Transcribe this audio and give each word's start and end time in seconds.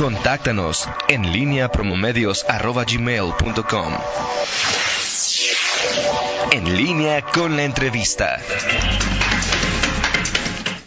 Contáctanos 0.00 0.88
en 1.08 1.30
línea 1.30 1.70
promomedios.com. 1.70 3.92
En 6.52 6.74
línea 6.74 7.20
con 7.20 7.54
la 7.54 7.64
entrevista. 7.64 8.40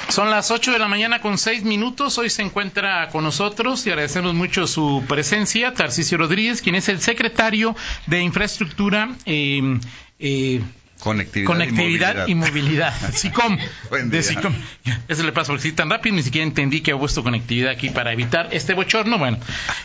Son 0.10 0.32
las 0.32 0.50
8 0.50 0.72
de 0.72 0.80
la 0.80 0.88
mañana 0.88 1.22
con 1.22 1.38
6 1.38 1.64
minutos. 1.64 2.18
Hoy 2.18 2.32
se 2.32 2.42
encuentra 2.42 3.10
con 3.10 3.24
nosotros 3.24 3.86
y 3.86 3.92
agradecemos 3.92 4.34
mucho 4.34 4.66
su 4.66 5.04
presencia, 5.08 5.76
Tarcisio 5.76 6.18
Rodríguez, 6.18 6.64
quien 6.64 6.74
es 6.74 6.90
el 6.90 7.00
secretario 7.00 7.76
de 8.08 8.24
Infraestructura. 8.24 9.10
Eh, 9.28 9.80
eh, 10.18 10.64
Conectividad, 11.04 12.28
y 12.28 12.36
movilidad. 12.36 12.94
SICOM. 13.12 13.58
de 14.06 14.24
SICOM. 14.24 14.54
Eso 15.08 15.24
le 15.24 15.32
pasa 15.34 15.48
porque 15.48 15.64
si 15.64 15.72
tan 15.74 15.90
rápido 15.90 16.16
ni 16.16 16.24
siquiera 16.24 16.48
entendí 16.48 16.82
que 16.82 16.94
ha 16.94 16.98
puesto 16.98 17.24
conectividad 17.24 17.72
aquí 17.72 17.90
para 17.90 18.14
evitar 18.14 18.50
este 18.52 18.74
bochorno. 18.74 19.18
Bueno, 19.18 19.38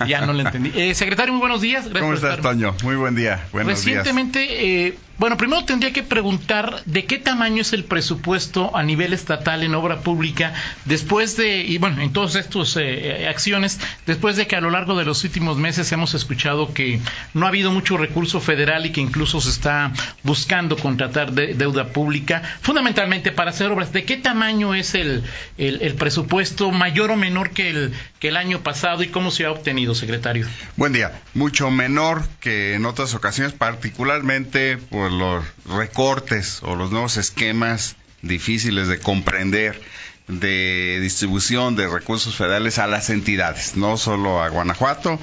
ya 0.06 0.24
no 0.24 0.32
le 0.32 0.44
entendí. 0.44 0.72
Eh, 0.74 0.94
secretario, 0.94 1.32
muy 1.32 1.40
buenos 1.40 1.60
días. 1.60 1.88
¿Cómo 1.92 2.14
estás, 2.14 2.40
Toño? 2.40 2.74
Muy 2.82 2.96
buen 2.96 3.14
día. 3.14 3.46
Buenos 3.52 3.72
Recientemente, 3.72 4.86
Eh, 4.86 4.98
bueno, 5.18 5.36
primero 5.36 5.64
tendría 5.64 5.92
que 5.92 6.04
preguntar 6.04 6.80
de 6.84 7.04
qué 7.04 7.18
tamaño 7.18 7.62
es 7.62 7.72
el 7.72 7.82
presupuesto 7.82 8.76
a 8.76 8.84
nivel 8.84 9.12
estatal 9.12 9.64
en 9.64 9.74
obra 9.74 10.02
pública 10.02 10.54
después 10.84 11.36
de, 11.36 11.62
y 11.62 11.76
bueno, 11.78 12.00
en 12.00 12.12
todas 12.12 12.36
estas 12.36 12.76
eh, 12.76 13.26
acciones, 13.28 13.80
después 14.06 14.36
de 14.36 14.46
que 14.46 14.54
a 14.54 14.60
lo 14.60 14.70
largo 14.70 14.94
de 14.94 15.04
los 15.04 15.24
últimos 15.24 15.56
meses 15.56 15.90
hemos 15.90 16.14
escuchado 16.14 16.72
que 16.72 17.00
no 17.34 17.46
ha 17.46 17.48
habido 17.48 17.72
mucho 17.72 17.96
recurso 17.96 18.40
federal 18.40 18.86
y 18.86 18.92
que 18.92 19.00
incluso 19.00 19.40
se 19.40 19.50
está 19.50 19.92
buscando 20.22 20.76
contratar 21.08 21.32
deuda 21.32 21.92
pública, 21.92 22.42
fundamentalmente 22.60 23.32
para 23.32 23.50
hacer 23.50 23.70
obras. 23.70 23.92
¿De 23.92 24.04
qué 24.04 24.16
tamaño 24.16 24.74
es 24.74 24.94
el, 24.94 25.24
el, 25.56 25.94
presupuesto, 25.94 26.70
mayor 26.70 27.10
o 27.10 27.16
menor 27.16 27.50
que 27.50 27.70
el, 27.70 27.92
que 28.18 28.28
el 28.28 28.36
año 28.36 28.62
pasado 28.62 29.02
y 29.02 29.08
cómo 29.08 29.30
se 29.30 29.44
ha 29.44 29.50
obtenido, 29.50 29.94
secretario? 29.94 30.46
Buen 30.76 30.92
día. 30.92 31.12
Mucho 31.34 31.70
menor 31.70 32.22
que 32.40 32.74
en 32.74 32.86
otras 32.86 33.14
ocasiones, 33.14 33.52
particularmente 33.52 34.76
por 34.76 35.10
los 35.10 35.44
recortes 35.66 36.60
o 36.62 36.74
los 36.74 36.90
nuevos 36.90 37.16
esquemas 37.16 37.96
difíciles 38.22 38.88
de 38.88 38.98
comprender 38.98 39.80
de 40.26 40.98
distribución 41.00 41.74
de 41.74 41.88
recursos 41.88 42.36
federales 42.36 42.78
a 42.78 42.86
las 42.86 43.08
entidades, 43.08 43.76
no 43.76 43.96
solo 43.96 44.42
a 44.42 44.48
Guanajuato, 44.50 45.18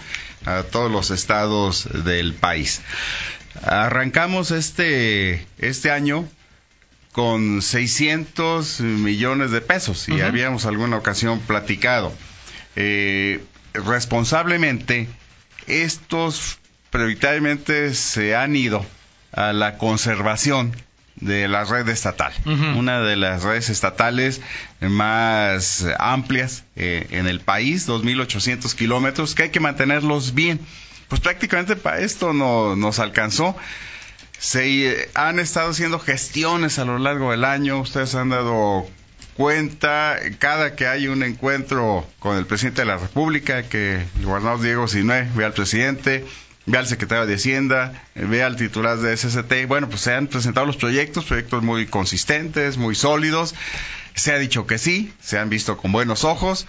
a 0.45 0.63
todos 0.63 0.91
los 0.91 1.11
estados 1.11 1.87
del 2.05 2.33
país. 2.33 2.81
Arrancamos 3.63 4.51
este, 4.51 5.45
este 5.57 5.91
año 5.91 6.27
con 7.11 7.61
600 7.61 8.81
millones 8.81 9.51
de 9.51 9.61
pesos 9.61 10.09
y 10.09 10.19
habíamos 10.21 10.65
alguna 10.65 10.97
ocasión 10.97 11.39
platicado. 11.39 12.11
Eh, 12.75 13.41
responsablemente, 13.73 15.07
estos 15.67 16.59
prioritariamente 16.89 17.93
se 17.93 18.35
han 18.35 18.55
ido 18.55 18.85
a 19.31 19.53
la 19.53 19.77
conservación 19.77 20.75
de 21.15 21.47
la 21.47 21.63
red 21.63 21.87
estatal, 21.87 22.33
una 22.45 22.99
de 22.99 23.15
las 23.15 23.43
redes 23.43 23.69
estatales 23.69 24.41
más 24.81 25.85
amplias 25.97 26.65
eh, 26.75 27.07
en 27.11 27.27
el 27.27 27.39
país, 27.39 27.87
2.800 27.87 28.75
kilómetros, 28.75 29.35
que 29.35 29.43
hay 29.43 29.49
que 29.49 29.61
mantenerlos 29.61 30.33
bien. 30.33 30.59
Pues 31.07 31.21
prácticamente 31.21 31.75
para 31.75 31.99
esto 31.99 32.33
no, 32.33 32.75
nos 32.75 32.99
alcanzó. 32.99 33.55
Se 34.37 34.87
eh, 34.87 35.09
han 35.13 35.39
estado 35.39 35.71
haciendo 35.71 35.99
gestiones 35.99 36.79
a 36.79 36.85
lo 36.85 36.97
largo 36.97 37.31
del 37.31 37.45
año, 37.45 37.79
ustedes 37.79 38.15
han 38.15 38.29
dado 38.29 38.87
cuenta, 39.35 40.17
cada 40.39 40.75
que 40.75 40.87
hay 40.87 41.07
un 41.07 41.23
encuentro 41.23 42.07
con 42.19 42.37
el 42.37 42.45
presidente 42.45 42.81
de 42.81 42.87
la 42.87 42.97
República, 42.97 43.63
que 43.63 44.05
el 44.17 44.25
gobernador 44.25 44.61
Diego 44.61 44.87
Sinué 44.87 45.27
ve 45.35 45.45
al 45.45 45.53
presidente, 45.53 46.25
ve 46.65 46.77
al 46.77 46.87
secretario 46.87 47.25
de 47.25 47.35
Hacienda, 47.35 48.03
ve 48.15 48.43
al 48.43 48.55
titular 48.55 48.97
de 48.97 49.15
SST. 49.15 49.67
Bueno, 49.67 49.89
pues 49.89 50.01
se 50.01 50.13
han 50.13 50.27
presentado 50.27 50.65
los 50.65 50.77
proyectos, 50.77 51.25
proyectos 51.25 51.63
muy 51.63 51.85
consistentes, 51.85 52.77
muy 52.77 52.95
sólidos. 52.95 53.55
Se 54.15 54.31
ha 54.31 54.37
dicho 54.37 54.65
que 54.65 54.77
sí, 54.77 55.13
se 55.21 55.37
han 55.37 55.49
visto 55.49 55.77
con 55.77 55.91
buenos 55.91 56.23
ojos. 56.23 56.65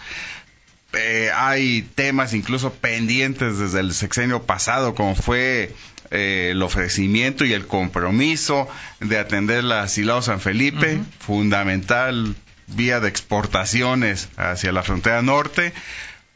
Eh, 0.96 1.30
hay 1.34 1.82
temas 1.94 2.34
incluso 2.34 2.72
pendientes 2.72 3.58
desde 3.58 3.80
el 3.80 3.92
sexenio 3.92 4.42
pasado, 4.42 4.94
como 4.94 5.14
fue 5.14 5.74
eh, 6.10 6.48
el 6.52 6.62
ofrecimiento 6.62 7.44
y 7.44 7.52
el 7.52 7.66
compromiso 7.66 8.68
de 9.00 9.18
atender 9.18 9.64
la 9.64 9.82
asilado 9.82 10.22
San 10.22 10.40
Felipe, 10.40 11.00
fundamental 11.18 12.34
vía 12.68 13.00
de 13.00 13.08
exportaciones 13.08 14.28
hacia 14.36 14.72
la 14.72 14.82
frontera 14.82 15.22
norte, 15.22 15.72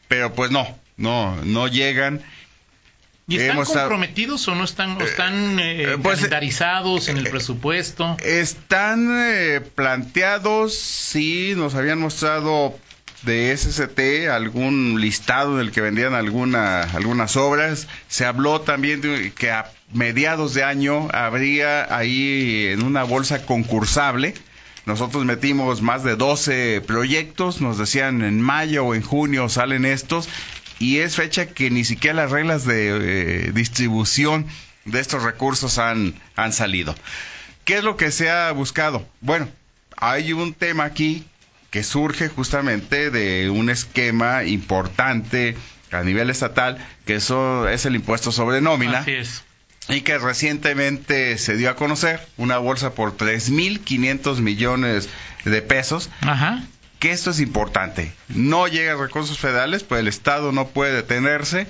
pero 0.09 0.34
pues 0.34 0.50
no, 0.50 0.78
no, 0.97 1.37
no 1.44 1.66
llegan 1.66 2.22
¿Y 3.31 3.38
están 3.38 3.65
comprometidos 3.65 4.49
o 4.49 4.56
no 4.56 4.65
están, 4.65 5.00
están 5.00 5.60
eh, 5.60 5.82
eh, 5.82 5.99
pues, 6.03 6.16
calendarizados 6.16 7.09
en 7.09 7.19
el 7.19 7.28
eh, 7.28 7.31
presupuesto? 7.31 8.16
Están 8.25 9.09
planteados, 9.76 10.75
sí, 10.75 11.54
nos 11.56 11.76
habían 11.76 12.00
mostrado 12.00 12.76
de 13.22 13.56
SST 13.56 14.28
algún 14.31 15.00
listado 15.00 15.58
del 15.58 15.72
que 15.72 15.81
vendían 15.81 16.14
alguna, 16.14 16.82
algunas 16.82 17.36
obras. 17.36 17.88
Se 18.08 18.25
habló 18.25 18.60
también 18.62 19.00
de 19.00 19.32
que 19.32 19.50
a 19.50 19.70
mediados 19.92 20.54
de 20.54 20.64
año 20.64 21.08
habría 21.12 21.94
ahí 21.94 22.69
en 22.69 22.82
una 22.82 23.04
bolsa 23.04 23.44
concursable. 23.44 24.34
Nosotros 24.86 25.25
metimos 25.25 25.82
más 25.82 26.03
de 26.03 26.16
12 26.16 26.82
proyectos, 26.86 27.60
nos 27.60 27.78
decían 27.78 28.22
en 28.22 28.41
mayo 28.41 28.86
o 28.86 28.94
en 28.94 29.03
junio 29.03 29.48
salen 29.48 29.84
estos 29.84 30.28
y 30.78 30.98
es 30.98 31.16
fecha 31.16 31.47
que 31.47 31.70
ni 31.70 31.84
siquiera 31.84 32.22
las 32.22 32.31
reglas 32.31 32.64
de 32.64 32.88
eh, 32.88 33.52
distribución 33.52 34.47
de 34.87 35.00
estos 35.00 35.22
recursos 35.22 35.78
han, 35.78 36.14
han 36.37 36.52
salido. 36.52 36.94
¿Qué 37.64 37.76
es 37.76 37.84
lo 37.84 37.97
que 37.98 38.10
se 38.10 38.31
ha 38.31 38.50
buscado? 38.52 39.06
Bueno, 39.20 39.48
hay 39.97 40.32
un 40.32 40.54
tema 40.54 40.84
aquí 40.84 41.26
que 41.70 41.82
surge 41.82 42.28
justamente 42.28 43.10
de 43.10 43.50
un 43.50 43.70
esquema 43.70 44.44
importante 44.44 45.56
a 45.91 46.03
nivel 46.03 46.31
estatal, 46.31 46.78
que 47.06 47.16
eso 47.16 47.69
es 47.69 47.86
el 47.86 47.97
impuesto 47.97 48.32
sobre 48.32 48.60
nómina. 48.60 49.00
Así 49.00 49.12
es. 49.12 49.44
Y 49.88 50.03
que 50.03 50.19
recientemente 50.19 51.36
se 51.38 51.56
dio 51.56 51.70
a 51.70 51.76
conocer 51.76 52.20
una 52.36 52.58
bolsa 52.58 52.94
por 52.94 53.16
3.500 53.16 54.38
millones 54.38 55.08
de 55.44 55.62
pesos. 55.62 56.10
Ajá 56.20 56.62
que 57.00 57.10
esto 57.12 57.31
es 57.31 57.41
importante. 57.41 58.12
No 58.28 58.69
llega 58.69 58.94
recursos 58.94 59.38
federales, 59.38 59.82
pues 59.82 60.00
el 60.00 60.06
Estado 60.06 60.52
no 60.52 60.69
puede 60.69 60.92
detenerse 60.92 61.66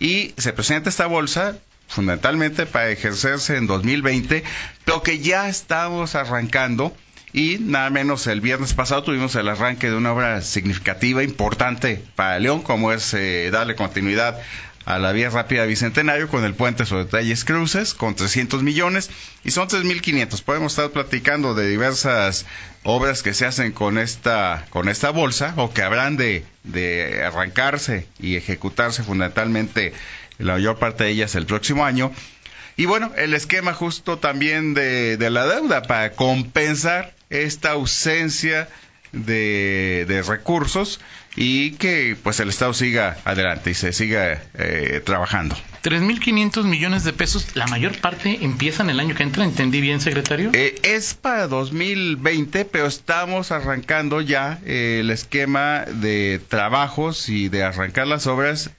y 0.00 0.34
se 0.36 0.52
presenta 0.52 0.90
esta 0.90 1.06
bolsa 1.06 1.56
fundamentalmente 1.86 2.66
para 2.66 2.90
ejercerse 2.90 3.56
en 3.56 3.68
2020, 3.68 4.42
pero 4.84 5.02
que 5.02 5.20
ya 5.20 5.48
estamos 5.48 6.16
arrancando 6.16 6.94
y 7.34 7.58
nada 7.58 7.90
menos 7.90 8.28
el 8.28 8.40
viernes 8.40 8.74
pasado 8.74 9.02
tuvimos 9.02 9.34
el 9.34 9.48
arranque 9.48 9.90
de 9.90 9.96
una 9.96 10.12
obra 10.12 10.40
significativa, 10.40 11.24
importante 11.24 12.00
para 12.14 12.38
León, 12.38 12.62
como 12.62 12.92
es 12.92 13.12
eh, 13.12 13.50
darle 13.50 13.74
continuidad 13.74 14.40
a 14.84 15.00
la 15.00 15.10
vía 15.10 15.30
rápida 15.30 15.64
Bicentenario 15.64 16.28
con 16.28 16.44
el 16.44 16.54
puente 16.54 16.86
sobre 16.86 17.06
Talles 17.06 17.44
Cruces 17.44 17.92
con 17.92 18.14
300 18.14 18.62
millones 18.62 19.10
y 19.42 19.50
son 19.50 19.66
3.500. 19.66 20.42
Podemos 20.42 20.72
estar 20.72 20.90
platicando 20.90 21.54
de 21.54 21.68
diversas 21.68 22.46
obras 22.84 23.24
que 23.24 23.34
se 23.34 23.46
hacen 23.46 23.72
con 23.72 23.98
esta 23.98 24.66
con 24.70 24.88
esta 24.88 25.10
bolsa 25.10 25.54
o 25.56 25.72
que 25.72 25.82
habrán 25.82 26.16
de, 26.16 26.44
de 26.62 27.24
arrancarse 27.24 28.06
y 28.20 28.36
ejecutarse 28.36 29.02
fundamentalmente 29.02 29.92
la 30.38 30.52
mayor 30.52 30.78
parte 30.78 31.02
de 31.02 31.10
ellas 31.10 31.34
el 31.34 31.46
próximo 31.46 31.84
año. 31.84 32.12
Y 32.76 32.86
bueno, 32.86 33.12
el 33.16 33.34
esquema 33.34 33.72
justo 33.72 34.18
también 34.18 34.74
de, 34.74 35.16
de 35.16 35.30
la 35.30 35.46
deuda 35.46 35.82
para 35.82 36.12
compensar 36.12 37.12
esta 37.42 37.72
ausencia 37.72 38.68
de, 39.12 40.04
de 40.08 40.22
recursos 40.22 41.00
y 41.36 41.72
que 41.72 42.16
pues 42.22 42.38
el 42.40 42.48
Estado 42.48 42.72
siga 42.74 43.16
adelante 43.24 43.70
y 43.70 43.74
se 43.74 43.92
siga 43.92 44.42
eh, 44.54 45.00
trabajando. 45.04 45.56
3.500 45.82 46.64
millones 46.64 47.04
de 47.04 47.12
pesos, 47.12 47.54
la 47.54 47.66
mayor 47.66 47.98
parte 47.98 48.38
empiezan 48.42 48.88
el 48.88 49.00
año 49.00 49.14
que 49.14 49.22
entra, 49.22 49.44
¿entendí 49.44 49.80
bien, 49.80 50.00
secretario? 50.00 50.50
Eh, 50.52 50.76
es 50.82 51.14
para 51.14 51.46
2020, 51.48 52.64
pero 52.64 52.86
estamos 52.86 53.52
arrancando 53.52 54.20
ya 54.20 54.60
eh, 54.64 54.98
el 55.00 55.10
esquema 55.10 55.84
de 55.86 56.40
trabajos 56.48 57.28
y 57.28 57.48
de 57.48 57.64
arrancar 57.64 58.06
las 58.06 58.26
obras 58.26 58.70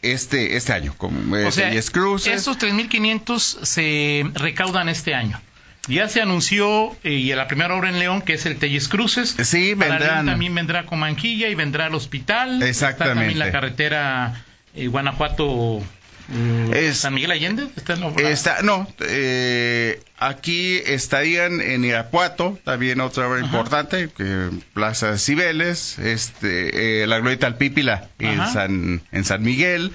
este 0.00 0.56
este 0.56 0.72
año. 0.72 0.94
Como, 0.96 1.18
o 1.46 1.52
sea, 1.52 1.72
esos 1.72 2.58
3.500 2.58 3.38
se 3.64 4.24
recaudan 4.34 4.88
este 4.88 5.14
año. 5.14 5.40
Ya 5.88 6.08
se 6.08 6.20
anunció, 6.22 6.96
eh, 7.02 7.12
y 7.14 7.32
en 7.32 7.38
la 7.38 7.48
primera 7.48 7.74
obra 7.74 7.88
en 7.88 7.98
León, 7.98 8.22
que 8.22 8.34
es 8.34 8.46
el 8.46 8.56
Telles 8.56 8.88
Cruces. 8.88 9.34
Sí, 9.42 9.74
vendrán. 9.74 10.26
también 10.26 10.54
vendrá 10.54 10.86
Comanquilla 10.86 11.48
y 11.48 11.54
vendrá 11.56 11.88
el 11.88 11.94
hospital. 11.94 12.62
Exactamente. 12.62 13.10
Está 13.10 13.14
también 13.20 13.38
la 13.38 13.50
carretera 13.50 14.44
eh, 14.74 14.86
Guanajuato 14.86 15.82
Mm, 16.28 16.72
Es- 16.72 16.98
¿San 16.98 17.14
Miguel 17.14 17.32
Allende? 17.32 17.66
¿Está 17.76 17.94
en? 17.94 18.14
Está, 18.26 18.62
no, 18.62 18.86
eh, 19.00 20.00
aquí 20.18 20.76
estarían 20.86 21.60
en 21.60 21.84
Irapuato, 21.84 22.58
también 22.64 23.00
otra 23.00 23.26
obra 23.28 23.38
Ajá. 23.40 23.46
importante, 23.46 24.08
que 24.16 24.48
Plaza 24.72 25.18
Cibeles, 25.18 25.98
este, 25.98 27.02
eh, 27.02 27.06
la 27.08 27.18
Glorieta 27.18 27.48
Alpípila 27.48 28.08
en 28.20 28.40
Ajá. 28.40 28.52
San, 28.52 29.02
en 29.10 29.24
San 29.24 29.42
Miguel, 29.42 29.92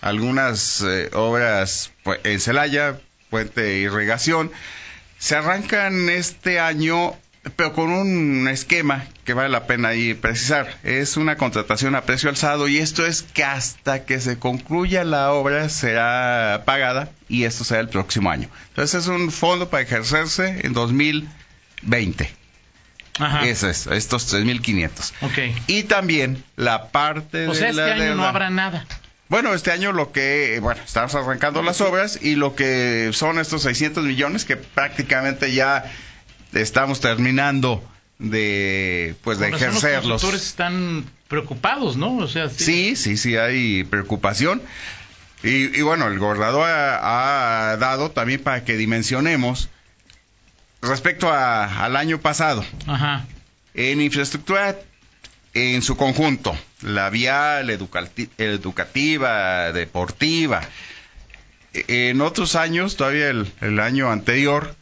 algunas 0.00 0.82
eh, 0.86 1.08
obras 1.12 1.92
pues, 2.02 2.18
en 2.24 2.40
Celaya, 2.40 2.96
Puente 3.30 3.60
de 3.62 3.78
Irrigación. 3.78 4.50
Se 5.20 5.36
arrancan 5.36 6.08
este 6.08 6.60
año, 6.60 7.12
pero 7.54 7.74
con 7.74 7.90
un 7.90 8.48
esquema 8.48 9.04
que 9.26 9.34
vale 9.34 9.50
la 9.50 9.66
pena 9.66 9.88
ahí 9.88 10.14
precisar. 10.14 10.78
Es 10.82 11.18
una 11.18 11.36
contratación 11.36 11.94
a 11.94 12.00
precio 12.00 12.30
alzado 12.30 12.68
y 12.68 12.78
esto 12.78 13.04
es 13.04 13.22
que 13.22 13.44
hasta 13.44 14.06
que 14.06 14.18
se 14.18 14.38
concluya 14.38 15.04
la 15.04 15.32
obra 15.32 15.68
será 15.68 16.62
pagada 16.64 17.10
y 17.28 17.44
esto 17.44 17.64
será 17.64 17.80
el 17.80 17.90
próximo 17.90 18.30
año. 18.30 18.48
Entonces 18.70 19.02
es 19.02 19.08
un 19.08 19.30
fondo 19.30 19.68
para 19.68 19.82
ejercerse 19.82 20.62
en 20.64 20.72
2020. 20.72 22.32
Ajá. 23.18 23.46
Eso 23.46 23.68
es, 23.68 23.88
estos 23.88 24.32
3.500. 24.32 25.12
Ok. 25.20 25.38
Y 25.66 25.82
también 25.82 26.42
la 26.56 26.88
parte 26.88 27.46
O 27.46 27.54
sea, 27.54 27.64
de 27.64 27.70
este 27.72 27.82
la 27.82 27.92
año 27.92 28.14
no 28.14 28.24
habrá 28.24 28.48
nada. 28.48 28.86
Bueno, 29.30 29.54
este 29.54 29.70
año 29.72 29.92
lo 29.92 30.12
que, 30.12 30.58
bueno, 30.60 30.82
estamos 30.84 31.14
arrancando 31.14 31.62
las 31.62 31.80
obras 31.80 32.18
y 32.20 32.34
lo 32.34 32.54
que 32.54 33.10
son 33.14 33.38
estos 33.38 33.62
600 33.62 34.04
millones 34.04 34.44
que 34.44 34.56
prácticamente 34.56 35.54
ya 35.54 35.90
estamos 36.52 37.00
terminando 37.00 37.82
de, 38.18 39.14
pues, 39.22 39.38
de 39.38 39.46
razón, 39.50 39.68
Los 39.68 39.76
ejercerlos. 39.84 40.10
constructores 40.20 40.46
están 40.46 41.04
preocupados, 41.28 41.96
¿no? 41.96 42.16
O 42.16 42.26
sea, 42.28 42.50
Sí, 42.50 42.96
sí, 42.96 43.16
sí, 43.16 43.36
hay 43.36 43.84
preocupación. 43.84 44.60
Y, 45.42 45.78
y 45.78 45.82
bueno, 45.82 46.08
el 46.08 46.18
gobernador 46.18 46.68
ha, 46.68 47.70
ha 47.70 47.76
dado 47.78 48.10
también 48.10 48.42
para 48.42 48.64
que 48.64 48.76
dimensionemos 48.76 49.70
respecto 50.82 51.30
a- 51.30 51.84
al 51.84 51.96
año 51.96 52.18
pasado. 52.20 52.64
Ajá. 52.86 53.26
En 53.74 54.00
infraestructura 54.00 54.76
en 55.54 55.82
su 55.82 55.96
conjunto, 55.96 56.56
la 56.82 57.10
vial, 57.10 57.70
educati- 57.70 58.28
educativa, 58.38 59.72
deportiva. 59.72 60.60
En 61.72 62.20
otros 62.20 62.56
años, 62.56 62.96
todavía 62.96 63.28
el, 63.30 63.50
el 63.60 63.78
año 63.80 64.10
anterior, 64.10 64.74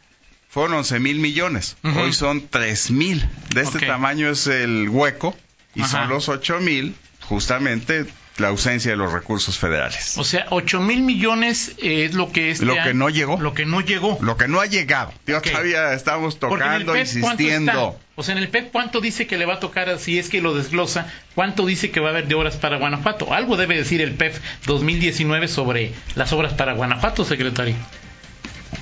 fueron 0.49 0.77
11 0.77 0.99
mil 0.99 1.19
millones. 1.19 1.77
Hoy 1.83 2.13
son 2.13 2.47
3 2.47 2.91
mil. 2.91 3.27
De 3.53 3.61
este 3.61 3.79
tamaño 3.85 4.29
es 4.29 4.47
el 4.47 4.89
hueco 4.89 5.37
y 5.75 5.81
Ajá. 5.81 5.91
son 5.91 6.09
los 6.09 6.29
8 6.29 6.59
mil, 6.61 6.95
justamente 7.21 8.05
la 8.39 8.49
ausencia 8.49 8.91
de 8.91 8.97
los 8.97 9.11
recursos 9.11 9.57
federales. 9.57 10.17
O 10.17 10.23
sea, 10.23 10.45
8 10.49 10.79
mil 10.81 11.01
millones 11.01 11.73
eh, 11.81 12.05
es 12.05 12.13
lo 12.13 12.31
que 12.31 12.51
este 12.51 12.65
Lo 12.65 12.73
que 12.73 12.79
año- 12.79 12.93
no 12.93 13.09
llegó. 13.09 13.39
Lo 13.39 13.53
que 13.53 13.65
no 13.65 13.81
llegó. 13.81 14.17
Lo 14.21 14.37
que 14.37 14.47
no 14.47 14.59
ha 14.61 14.65
llegado. 14.65 15.13
Ok. 15.35 15.43
Todavía 15.51 15.93
estamos 15.93 16.39
tocando, 16.39 16.93
PEP, 16.93 17.07
¿cuánto 17.21 17.43
insistiendo. 17.43 17.99
O 18.15 18.23
sea, 18.23 18.33
en 18.35 18.39
el 18.41 18.49
PEP, 18.49 18.71
¿cuánto 18.71 18.99
dice 19.01 19.27
que 19.27 19.37
le 19.37 19.45
va 19.45 19.55
a 19.55 19.59
tocar, 19.59 19.97
si 19.97 20.19
es 20.19 20.27
que 20.29 20.41
lo 20.41 20.53
desglosa, 20.53 21.07
cuánto 21.35 21.65
dice 21.65 21.89
que 21.91 21.99
va 22.01 22.07
a 22.07 22.11
haber 22.11 22.27
de 22.27 22.35
obras 22.35 22.57
para 22.57 22.77
Guanajuato? 22.77 23.33
Algo 23.33 23.55
debe 23.55 23.77
decir 23.77 24.01
el 24.01 24.11
PEP 24.13 24.35
2019 24.65 25.47
sobre 25.47 25.93
las 26.15 26.33
obras 26.33 26.53
para 26.53 26.73
Guanajuato, 26.73 27.23
secretario. 27.23 27.75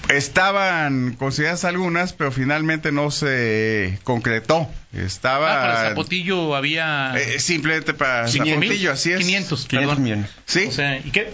Estaban 0.09 1.13
consideradas 1.17 1.65
algunas, 1.65 2.13
pero 2.13 2.31
finalmente 2.31 2.91
no 2.91 3.11
se 3.11 3.99
concretó. 4.03 4.69
Estaba 4.93 5.51
Ah, 5.53 5.61
para 5.77 5.89
Zapotillo 5.89 6.55
había 6.55 7.13
eh, 7.17 7.39
simplemente 7.39 7.93
para 7.93 8.27
5,000, 8.27 8.55
Zapotillo, 8.63 8.91
así 8.91 9.11
es. 9.11 9.19
500, 9.19 9.65
500 9.67 9.69
perdón. 9.89 10.03
millones. 10.03 10.29
Sí. 10.45 10.65
O 10.67 10.71
sea, 10.71 10.97
¿y 10.97 11.11
qué? 11.11 11.31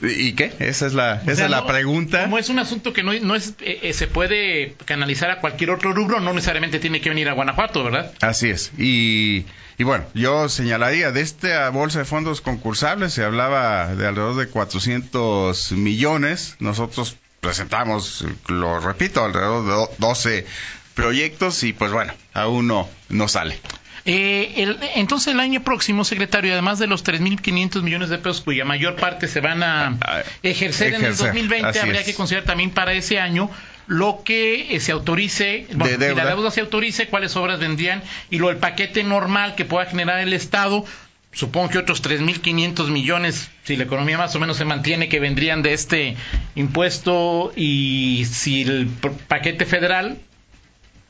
¿Y 0.00 0.32
qué? 0.34 0.52
Esa 0.60 0.86
es 0.86 0.94
la, 0.94 1.14
O 1.14 1.26
esa 1.26 1.34
sea, 1.36 1.44
es 1.46 1.50
la 1.50 1.60
no- 1.62 1.66
pregunta. 1.66 2.22
Como 2.22 2.38
es 2.38 2.48
un 2.48 2.58
asunto 2.60 2.92
que 2.92 3.02
no, 3.02 3.12
no 3.20 3.34
es, 3.34 3.54
eh, 3.60 3.80
eh, 3.82 3.92
se 3.92 4.06
puede 4.06 4.74
canalizar 4.84 5.30
a 5.30 5.40
cualquier 5.40 5.70
otro 5.70 5.92
rubro, 5.92 6.20
no 6.20 6.32
necesariamente 6.32 6.78
tiene 6.78 7.00
que 7.00 7.08
venir 7.08 7.28
a 7.28 7.32
Guanajuato, 7.32 7.82
¿verdad? 7.84 8.12
Así 8.20 8.48
es. 8.48 8.70
Y, 8.78 9.44
y 9.76 9.82
bueno, 9.84 10.04
yo 10.14 10.48
señalaría 10.48 11.10
de 11.10 11.20
esta 11.20 11.68
bolsa 11.70 11.98
de 11.98 12.04
fondos 12.04 12.40
concursables, 12.40 13.12
se 13.12 13.24
hablaba 13.24 13.94
de 13.96 14.06
alrededor 14.06 14.36
de 14.36 14.46
400 14.46 15.72
millones. 15.72 16.54
Nosotros 16.60 17.16
presentamos, 17.40 18.24
lo 18.48 18.80
repito, 18.80 19.24
alrededor 19.24 19.64
de 19.64 19.70
do- 19.72 19.90
12 19.98 20.46
proyectos 20.94 21.62
y 21.62 21.72
pues 21.72 21.92
bueno, 21.92 22.12
aún 22.34 22.66
no, 22.66 22.88
no 23.08 23.28
sale. 23.28 23.58
Eh, 24.04 24.54
el- 24.56 24.78
entonces 24.94 25.34
el 25.34 25.40
año 25.40 25.62
próximo, 25.62 26.04
secretario, 26.04 26.52
además 26.52 26.78
de 26.78 26.86
los 26.86 27.04
3.500 27.04 27.82
millones 27.82 28.08
de 28.08 28.18
pesos 28.18 28.40
cuya 28.40 28.64
mayor 28.64 28.96
parte 28.96 29.28
se 29.28 29.40
van 29.40 29.62
a 29.62 29.98
ejercer, 30.42 30.88
en 30.88 30.94
el 30.96 31.00
ejercer, 31.02 31.26
2020, 31.26 31.68
así 31.68 31.78
habría 31.80 32.00
es. 32.00 32.06
que 32.06 32.14
considerar 32.14 32.46
también 32.46 32.70
para 32.70 32.92
ese 32.94 33.20
año 33.20 33.50
lo 33.86 34.22
que 34.24 34.74
eh, 34.74 34.80
se 34.80 34.92
autorice, 34.92 35.66
bueno, 35.72 35.94
si 35.94 35.96
deuda. 36.00 36.24
la 36.24 36.30
deuda 36.30 36.50
se 36.50 36.60
autorice, 36.60 37.08
cuáles 37.08 37.36
obras 37.36 37.58
vendrían 37.60 38.02
y 38.30 38.38
lo 38.38 38.50
el 38.50 38.56
paquete 38.56 39.02
normal 39.04 39.54
que 39.54 39.64
pueda 39.64 39.86
generar 39.86 40.20
el 40.20 40.32
Estado. 40.32 40.84
Supongo 41.32 41.68
que 41.68 41.78
otros 41.78 42.02
3.500 42.02 42.88
millones, 42.88 43.50
si 43.64 43.76
la 43.76 43.84
economía 43.84 44.16
más 44.18 44.34
o 44.34 44.40
menos 44.40 44.56
se 44.56 44.64
mantiene, 44.64 45.08
que 45.08 45.20
vendrían 45.20 45.62
de 45.62 45.74
este 45.74 46.16
impuesto 46.54 47.52
y 47.54 48.24
si 48.30 48.62
el 48.62 48.88
paquete 49.28 49.66
federal, 49.66 50.18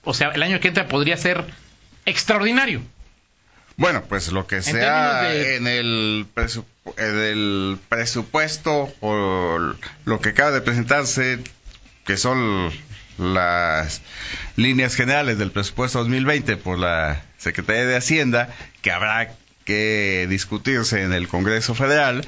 o 0.04 0.12
sea, 0.14 0.28
el 0.30 0.42
año 0.42 0.60
que 0.60 0.68
entra 0.68 0.88
podría 0.88 1.16
ser 1.16 1.44
extraordinario. 2.04 2.82
Bueno, 3.76 4.02
pues 4.08 4.32
lo 4.32 4.46
que 4.48 4.60
sea 4.60 5.22
de- 5.22 5.56
en 5.56 5.66
el, 5.68 6.26
presu- 6.34 6.64
en 6.96 7.16
el 7.18 7.78
presupuesto 7.88 8.92
o 9.00 9.74
lo 10.04 10.20
que 10.20 10.30
acaba 10.30 10.50
de 10.50 10.60
presentarse, 10.62 11.38
que 12.04 12.16
son 12.16 12.72
las 13.18 14.02
líneas 14.56 14.94
generales 14.96 15.38
del 15.38 15.52
presupuesto 15.52 16.00
2020 16.00 16.56
por 16.56 16.76
la 16.78 17.22
Secretaría 17.38 17.84
de 17.86 17.96
Hacienda, 17.96 18.48
que 18.82 18.90
habrá 18.90 19.30
que 19.68 20.26
discutirse 20.30 21.02
en 21.02 21.12
el 21.12 21.28
Congreso 21.28 21.74
Federal, 21.74 22.26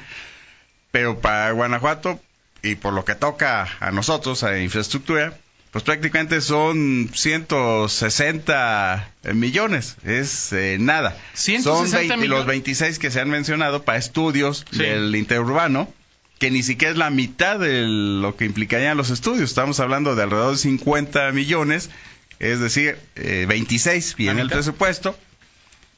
pero 0.91 1.19
para 1.21 1.49
Guanajuato 1.51 2.19
y 2.61 2.75
por 2.75 2.93
lo 2.93 3.03
que 3.03 3.15
toca 3.15 3.67
a 3.79 3.89
nosotros, 3.89 4.43
a 4.43 4.59
infraestructura, 4.59 5.33
pues 5.71 5.83
prácticamente 5.83 6.39
son 6.41 7.09
160 7.11 9.09
millones, 9.33 9.95
es 10.03 10.53
eh, 10.53 10.77
nada. 10.79 11.17
160 11.33 11.63
son 11.63 11.91
20 11.91 12.17
millones. 12.17 12.29
los 12.29 12.45
26 12.45 12.99
que 12.99 13.09
se 13.09 13.19
han 13.21 13.29
mencionado 13.31 13.81
para 13.83 13.97
estudios 13.97 14.63
Sí. 14.71 14.77
del 14.83 15.15
interurbano, 15.15 15.91
que 16.37 16.51
ni 16.51 16.61
siquiera 16.61 16.91
es 16.91 16.97
la 16.99 17.09
mitad 17.09 17.57
de 17.57 17.85
lo 17.87 18.35
que 18.37 18.45
implicarían 18.45 18.97
los 18.97 19.09
estudios. 19.09 19.49
Estamos 19.49 19.79
hablando 19.79 20.15
de 20.15 20.21
alrededor 20.21 20.51
de 20.51 20.57
50 20.59 21.31
millones, 21.31 21.89
es 22.37 22.59
decir, 22.59 22.99
eh, 23.15 23.47
26 23.49 24.15
viene 24.15 24.41
el 24.41 24.49
presupuesto 24.49 25.17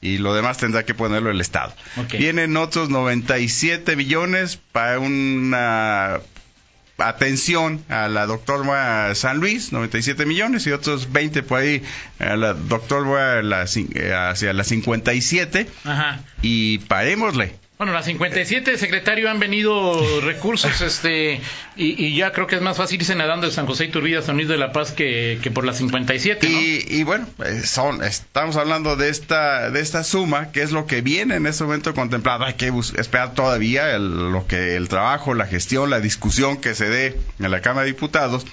y 0.03 0.17
lo 0.17 0.35
demás 0.35 0.57
tendrá 0.57 0.83
que 0.83 0.94
ponerlo 0.94 1.31
el 1.31 1.39
Estado. 1.41 1.73
Vienen 2.11 2.57
otros 2.57 2.89
97 2.89 3.95
millones 3.95 4.59
para 4.71 5.00
una 5.00 6.19
atención 6.97 7.83
a 7.89 8.07
la 8.07 8.25
doctora 8.25 9.16
San 9.16 9.37
Luis, 9.39 9.71
97 9.71 10.25
millones, 10.25 10.68
y 10.68 10.71
otros 10.71 11.11
20 11.11 11.42
por 11.44 11.61
ahí 11.61 11.81
a 12.19 12.35
la 12.35 12.54
doctora 12.54 13.42
la, 13.42 13.63
eh, 13.63 14.13
hacia 14.13 14.54
la 14.54 14.63
57, 14.63 15.68
Ajá. 15.85 16.19
y 16.42 16.80
parémosle. 16.80 17.56
Bueno, 17.83 17.95
las 17.95 18.06
57, 18.06 18.78
secretario, 18.78 19.30
han 19.30 19.42
venido 19.42 20.21
recursos, 20.21 20.80
este, 20.80 21.42
y, 21.75 22.16
ya 22.16 22.31
creo 22.31 22.47
que 22.47 22.56
es 22.56 22.61
más 22.61 22.78
fácil 22.78 23.02
irse 23.02 23.13
nadando 23.13 23.45
de 23.45 23.52
San 23.52 23.66
José 23.66 23.83
Iturbide 23.83 24.19
a 24.19 24.21
San 24.21 24.37
Luis 24.37 24.47
de 24.47 24.56
la 24.56 24.71
Paz 24.71 24.94
que, 24.94 25.37
que 25.44 25.52
por 25.52 25.66
las 25.66 25.80
57, 25.80 26.47
¿no? 26.47 26.61
Y, 26.61 26.85
y 26.87 27.04
bueno, 27.04 27.28
eh, 27.44 27.59
son, 27.66 28.02
estamos 28.02 28.56
hablando 28.56 28.95
de 28.95 29.09
esta, 29.09 29.69
de 29.69 29.81
esta 29.81 30.06
suma, 30.06 30.54
que 30.54 30.61
es 30.61 30.71
lo 30.71 30.87
que 30.87 31.02
viene 31.02 31.35
en 31.35 31.45
este 31.45 31.66
momento 31.66 31.94
contemplado. 31.94 32.45
Hay 32.45 32.54
que 32.54 32.71
esperar 32.95 33.33
todavía 33.33 33.94
el, 33.94 34.31
lo 34.31 34.47
que 34.47 34.78
el 34.78 34.87
trabajo, 34.87 35.33
la 35.33 35.45
gestión, 35.45 35.90
la 35.90 35.99
discusión 35.99 36.61
que 36.61 36.75
se 36.75 36.87
dé 36.87 37.19
en 37.40 37.52
la 37.52 37.59
Cámara 37.59 37.83
de 37.83 37.92
Diputados. 37.92 38.45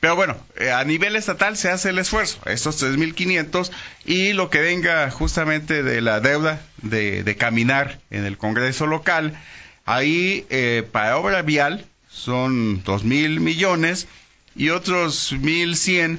Pero 0.00 0.16
bueno, 0.16 0.36
eh, 0.56 0.72
a 0.72 0.82
nivel 0.84 1.14
estatal 1.14 1.58
se 1.58 1.68
hace 1.68 1.90
el 1.90 1.98
esfuerzo, 1.98 2.40
estos 2.46 2.82
3.500 2.82 3.70
y 4.06 4.32
lo 4.32 4.48
que 4.48 4.60
venga 4.60 5.10
justamente 5.10 5.82
de 5.82 6.00
la 6.00 6.20
deuda 6.20 6.62
de, 6.80 7.36
caminar 7.38 8.00
en 8.10 8.24
el 8.24 8.38
Congreso 8.38 8.86
local. 8.86 9.38
Ahí 9.84 10.46
eh, 10.48 10.88
para 10.90 11.18
obra 11.18 11.42
vial 11.42 11.84
son 12.08 12.82
2.000 12.82 13.40
millones 13.40 14.08
y 14.56 14.70
otros 14.70 15.34
1.100 15.34 16.18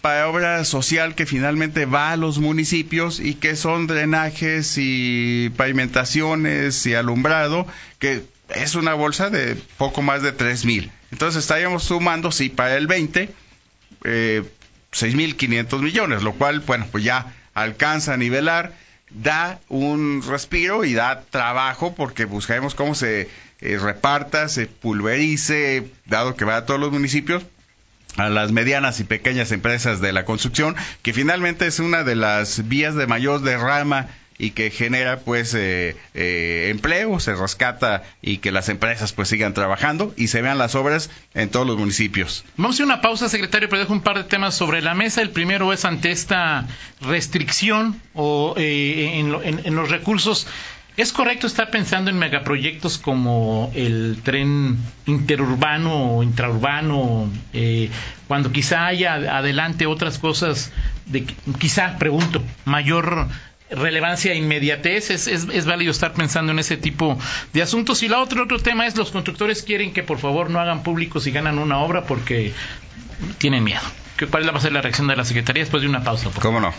para 0.00 0.28
obra 0.28 0.64
social 0.64 1.14
que 1.14 1.26
finalmente 1.26 1.84
va 1.84 2.12
a 2.12 2.16
los 2.16 2.38
municipios 2.38 3.20
y 3.20 3.34
que 3.34 3.56
son 3.56 3.86
drenajes 3.86 4.76
y 4.78 5.50
pavimentaciones 5.56 6.86
y 6.86 6.94
alumbrado, 6.94 7.66
que 7.98 8.24
es 8.48 8.74
una 8.74 8.94
bolsa 8.94 9.28
de 9.28 9.56
poco 9.76 10.00
más 10.00 10.22
de 10.22 10.34
3.000. 10.34 10.90
Entonces 11.10 11.42
estaríamos 11.42 11.84
sumando, 11.84 12.32
sí, 12.32 12.48
para 12.48 12.76
el 12.76 12.86
20, 12.86 13.30
eh, 14.04 14.42
6.500 14.92 15.80
millones, 15.80 16.22
lo 16.22 16.34
cual, 16.34 16.60
bueno, 16.60 16.86
pues 16.90 17.04
ya 17.04 17.34
alcanza 17.54 18.14
a 18.14 18.16
nivelar 18.16 18.72
da 19.10 19.60
un 19.68 20.22
respiro 20.26 20.84
y 20.84 20.94
da 20.94 21.22
trabajo 21.30 21.94
porque 21.94 22.24
buscaremos 22.24 22.74
cómo 22.74 22.94
se 22.94 23.28
eh, 23.60 23.78
reparta, 23.78 24.48
se 24.48 24.66
pulverice, 24.66 25.90
dado 26.06 26.36
que 26.36 26.44
va 26.44 26.56
a 26.56 26.66
todos 26.66 26.80
los 26.80 26.92
municipios, 26.92 27.44
a 28.16 28.28
las 28.28 28.52
medianas 28.52 29.00
y 29.00 29.04
pequeñas 29.04 29.52
empresas 29.52 30.00
de 30.00 30.12
la 30.12 30.24
construcción, 30.24 30.76
que 31.02 31.12
finalmente 31.12 31.66
es 31.66 31.78
una 31.78 32.04
de 32.04 32.16
las 32.16 32.68
vías 32.68 32.94
de 32.94 33.06
mayor 33.06 33.42
derrama 33.42 34.08
y 34.38 34.52
que 34.52 34.70
genera 34.70 35.18
pues 35.18 35.52
eh, 35.54 35.96
eh, 36.14 36.68
empleo, 36.70 37.18
se 37.18 37.34
rescata 37.34 38.04
y 38.22 38.38
que 38.38 38.52
las 38.52 38.68
empresas 38.68 39.12
pues 39.12 39.28
sigan 39.28 39.52
trabajando 39.52 40.14
y 40.16 40.28
se 40.28 40.40
vean 40.40 40.58
las 40.58 40.76
obras 40.76 41.10
en 41.34 41.50
todos 41.50 41.66
los 41.66 41.76
municipios. 41.76 42.44
Vamos 42.56 42.78
a 42.80 42.84
una 42.84 43.00
pausa, 43.00 43.28
secretario, 43.28 43.68
pero 43.68 43.80
dejo 43.80 43.92
un 43.92 44.00
par 44.00 44.16
de 44.16 44.24
temas 44.24 44.54
sobre 44.54 44.80
la 44.80 44.94
mesa. 44.94 45.22
El 45.22 45.30
primero 45.30 45.72
es 45.72 45.84
ante 45.84 46.12
esta 46.12 46.66
restricción 47.00 48.00
o 48.14 48.54
eh, 48.56 49.18
en, 49.18 49.74
los 49.74 49.90
recursos. 49.90 50.46
¿Es 50.96 51.12
correcto 51.12 51.46
estar 51.46 51.70
pensando 51.70 52.10
en 52.10 52.18
megaproyectos 52.18 52.98
como 52.98 53.70
el 53.74 54.18
tren 54.24 54.78
interurbano 55.06 56.16
o 56.16 56.22
intraurbano, 56.24 57.30
cuando 58.26 58.50
quizá 58.50 58.86
haya 58.86 59.14
adelante 59.14 59.86
otras 59.86 60.18
cosas 60.18 60.72
de 61.06 61.24
quizá, 61.60 61.98
pregunto, 61.98 62.42
mayor 62.64 63.28
relevancia 63.70 64.32
e 64.32 64.36
inmediatez, 64.36 65.10
es, 65.10 65.26
es, 65.26 65.66
válido 65.66 65.90
estar 65.90 66.12
pensando 66.12 66.52
en 66.52 66.58
ese 66.58 66.76
tipo 66.76 67.18
de 67.52 67.62
asuntos. 67.62 68.02
Y 68.02 68.08
la 68.08 68.20
otro, 68.20 68.44
otro 68.44 68.58
tema 68.58 68.86
es 68.86 68.96
los 68.96 69.10
constructores 69.10 69.62
quieren 69.62 69.92
que 69.92 70.02
por 70.02 70.18
favor 70.18 70.50
no 70.50 70.60
hagan 70.60 70.82
público 70.82 71.20
si 71.20 71.30
ganan 71.30 71.58
una 71.58 71.78
obra 71.78 72.04
porque 72.04 72.52
tienen 73.38 73.64
miedo. 73.64 73.82
¿Cuál 74.30 74.52
va 74.52 74.58
a 74.58 74.60
ser 74.60 74.72
la 74.72 74.82
reacción 74.82 75.06
de 75.06 75.16
la 75.16 75.24
Secretaría 75.24 75.62
después 75.62 75.82
de 75.82 75.88
una 75.88 76.02
pausa? 76.02 76.30
¿Cómo 76.40 76.60
no? 76.60 76.74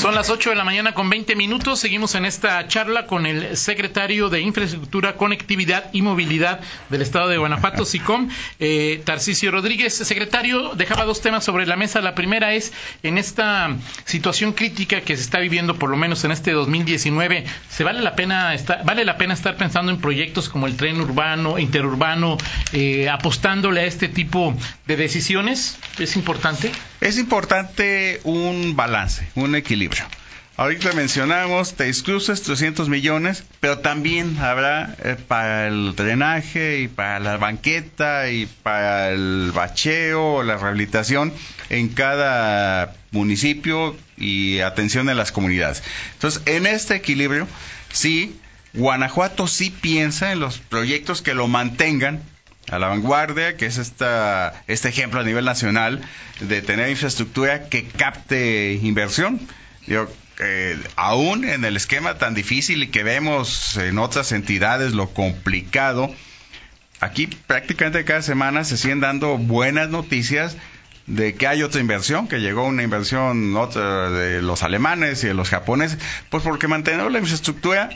Son 0.00 0.14
las 0.14 0.28
8 0.28 0.50
de 0.50 0.56
la 0.56 0.62
mañana 0.62 0.92
con 0.92 1.08
20 1.08 1.34
minutos. 1.36 1.80
Seguimos 1.80 2.14
en 2.14 2.26
esta 2.26 2.68
charla 2.68 3.06
con 3.06 3.24
el 3.24 3.56
secretario 3.56 4.28
de 4.28 4.40
Infraestructura, 4.40 5.16
Conectividad 5.16 5.88
y 5.92 6.02
Movilidad 6.02 6.60
del 6.90 7.00
Estado 7.00 7.28
de 7.28 7.38
Guanajuato, 7.38 7.84
SICOM, 7.86 8.28
eh, 8.60 9.00
Tarcisio 9.04 9.50
Rodríguez. 9.50 9.94
Secretario, 9.94 10.74
dejaba 10.74 11.06
dos 11.06 11.22
temas 11.22 11.44
sobre 11.44 11.66
la 11.66 11.76
mesa. 11.76 12.02
La 12.02 12.14
primera 12.14 12.52
es, 12.52 12.74
en 13.02 13.16
esta 13.16 13.74
situación 14.04 14.52
crítica 14.52 15.00
que 15.00 15.16
se 15.16 15.22
está 15.22 15.38
viviendo, 15.38 15.76
por 15.76 15.88
lo 15.88 15.96
menos 15.96 16.22
en 16.24 16.30
este 16.30 16.52
2019, 16.52 17.44
¿se 17.70 17.82
vale 17.82 18.00
la 18.02 18.14
pena, 18.14 18.54
estar, 18.54 18.84
vale 18.84 19.04
la 19.04 19.16
pena 19.16 19.32
estar 19.32 19.56
pensando 19.56 19.90
en 19.90 19.98
proyectos 19.98 20.50
como 20.50 20.66
el 20.66 20.76
tren 20.76 21.00
urbano, 21.00 21.58
interurbano, 21.58 22.36
eh, 22.72 23.08
apostándole 23.08 23.80
a 23.80 23.86
este 23.86 24.08
tipo 24.08 24.54
de 24.86 24.96
decisiones? 24.96 25.78
¿Es 25.98 26.16
importante? 26.16 26.70
Es 27.00 27.18
importante 27.18 28.20
un 28.24 28.76
balance, 28.76 29.26
un 29.34 29.54
equilibrio 29.56 29.65
Ahorita 30.58 30.92
mencionamos 30.94 31.74
Teis 31.74 32.02
Cruces, 32.02 32.42
300 32.42 32.88
millones, 32.88 33.44
pero 33.60 33.80
también 33.80 34.38
habrá 34.38 34.96
eh, 35.04 35.16
para 35.28 35.66
el 35.66 35.94
drenaje 35.94 36.80
y 36.80 36.88
para 36.88 37.20
la 37.20 37.36
banqueta 37.36 38.30
y 38.30 38.46
para 38.46 39.10
el 39.10 39.52
bacheo, 39.54 40.42
la 40.42 40.56
rehabilitación 40.56 41.34
en 41.68 41.88
cada 41.88 42.94
municipio 43.10 43.94
y 44.16 44.60
atención 44.60 45.10
en 45.10 45.18
las 45.18 45.30
comunidades. 45.30 45.82
Entonces, 46.14 46.40
en 46.46 46.66
este 46.66 46.94
equilibrio, 46.94 47.46
sí, 47.92 48.40
Guanajuato 48.72 49.48
sí 49.48 49.68
piensa 49.68 50.32
en 50.32 50.40
los 50.40 50.56
proyectos 50.58 51.20
que 51.20 51.34
lo 51.34 51.48
mantengan 51.48 52.22
a 52.70 52.78
la 52.78 52.88
vanguardia, 52.88 53.56
que 53.56 53.66
es 53.66 53.78
esta, 53.78 54.62
este 54.66 54.88
ejemplo 54.88 55.20
a 55.20 55.24
nivel 55.24 55.44
nacional 55.44 56.00
de 56.40 56.62
tener 56.62 56.90
infraestructura 56.90 57.68
que 57.68 57.86
capte 57.86 58.74
inversión. 58.82 59.40
Yo, 59.86 60.08
eh, 60.40 60.78
aún 60.96 61.44
en 61.44 61.64
el 61.64 61.76
esquema 61.76 62.18
tan 62.18 62.34
difícil 62.34 62.82
y 62.82 62.88
que 62.88 63.02
vemos 63.02 63.76
en 63.76 63.98
otras 63.98 64.32
entidades 64.32 64.92
lo 64.92 65.10
complicado, 65.10 66.12
aquí 67.00 67.26
prácticamente 67.26 68.04
cada 68.04 68.22
semana 68.22 68.64
se 68.64 68.76
siguen 68.76 69.00
dando 69.00 69.38
buenas 69.38 69.88
noticias 69.88 70.56
de 71.06 71.34
que 71.34 71.46
hay 71.46 71.62
otra 71.62 71.80
inversión, 71.80 72.26
que 72.26 72.40
llegó 72.40 72.64
una 72.64 72.82
inversión 72.82 73.56
otra 73.56 74.10
de 74.10 74.42
los 74.42 74.64
alemanes 74.64 75.22
y 75.22 75.28
de 75.28 75.34
los 75.34 75.50
japoneses, 75.50 75.98
pues 76.30 76.42
porque 76.42 76.66
mantenemos 76.66 77.12
la 77.12 77.20
infraestructura 77.20 77.90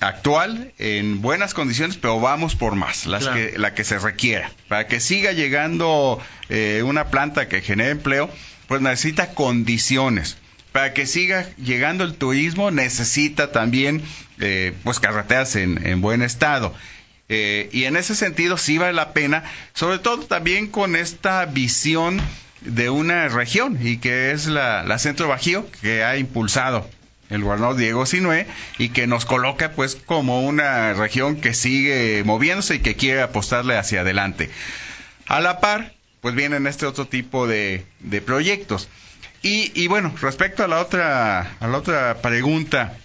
actual 0.00 0.72
en 0.78 1.20
buenas 1.20 1.54
condiciones, 1.54 1.96
pero 1.96 2.20
vamos 2.20 2.54
por 2.54 2.74
más, 2.74 3.06
las 3.06 3.28
que, 3.28 3.54
la 3.56 3.74
que 3.74 3.84
se 3.84 3.98
requiera. 3.98 4.50
Para 4.68 4.86
que 4.86 5.00
siga 5.00 5.32
llegando 5.32 6.20
eh, 6.48 6.82
una 6.84 7.08
planta 7.08 7.48
que 7.48 7.60
genere 7.60 7.90
empleo, 7.90 8.30
pues 8.66 8.80
necesita 8.80 9.34
condiciones 9.34 10.36
para 10.72 10.92
que 10.92 11.06
siga 11.06 11.46
llegando 11.56 12.04
el 12.04 12.14
turismo 12.14 12.70
necesita 12.70 13.52
también 13.52 14.02
eh, 14.38 14.74
pues 14.84 15.00
carreteras 15.00 15.56
en, 15.56 16.00
buen 16.00 16.22
estado. 16.22 16.74
Eh, 17.28 17.68
y 17.72 17.84
en 17.84 17.96
ese 17.96 18.14
sentido 18.14 18.56
sí 18.56 18.78
vale 18.78 18.92
la 18.92 19.12
pena, 19.12 19.44
sobre 19.74 19.98
todo 19.98 20.24
también 20.24 20.68
con 20.68 20.96
esta 20.96 21.44
visión 21.46 22.20
de 22.60 22.90
una 22.90 23.28
región 23.28 23.78
y 23.80 23.98
que 23.98 24.30
es 24.30 24.46
la, 24.46 24.98
Centro 24.98 25.28
Bajío 25.28 25.66
que 25.82 26.04
ha 26.04 26.16
impulsado 26.16 26.88
el 27.30 27.42
gobernador 27.42 27.76
Diego 27.76 28.06
Sinue 28.06 28.46
y 28.78 28.90
que 28.90 29.06
nos 29.06 29.24
coloca 29.24 29.72
pues 29.72 29.96
como 29.96 30.42
una 30.42 30.94
región 30.94 31.36
que 31.40 31.54
sigue 31.54 32.22
moviéndose 32.24 32.76
y 32.76 32.80
que 32.80 32.96
quiere 32.96 33.22
apostarle 33.22 33.76
hacia 33.76 34.00
adelante. 34.00 34.50
A 35.26 35.40
la 35.40 35.60
par, 35.60 35.92
pues 36.20 36.34
vienen 36.34 36.66
este 36.66 36.86
otro 36.86 37.06
tipo 37.06 37.46
de, 37.46 37.84
de 38.00 38.20
proyectos. 38.20 38.88
Y, 39.40 39.86
bueno, 39.86 40.12
respecto 40.20 40.64
a 40.64 40.68
la 40.68 40.80
otra, 40.80 41.56
a 41.60 41.66
la 41.68 41.78
otra 41.78 42.20
pregunta, 42.20 42.96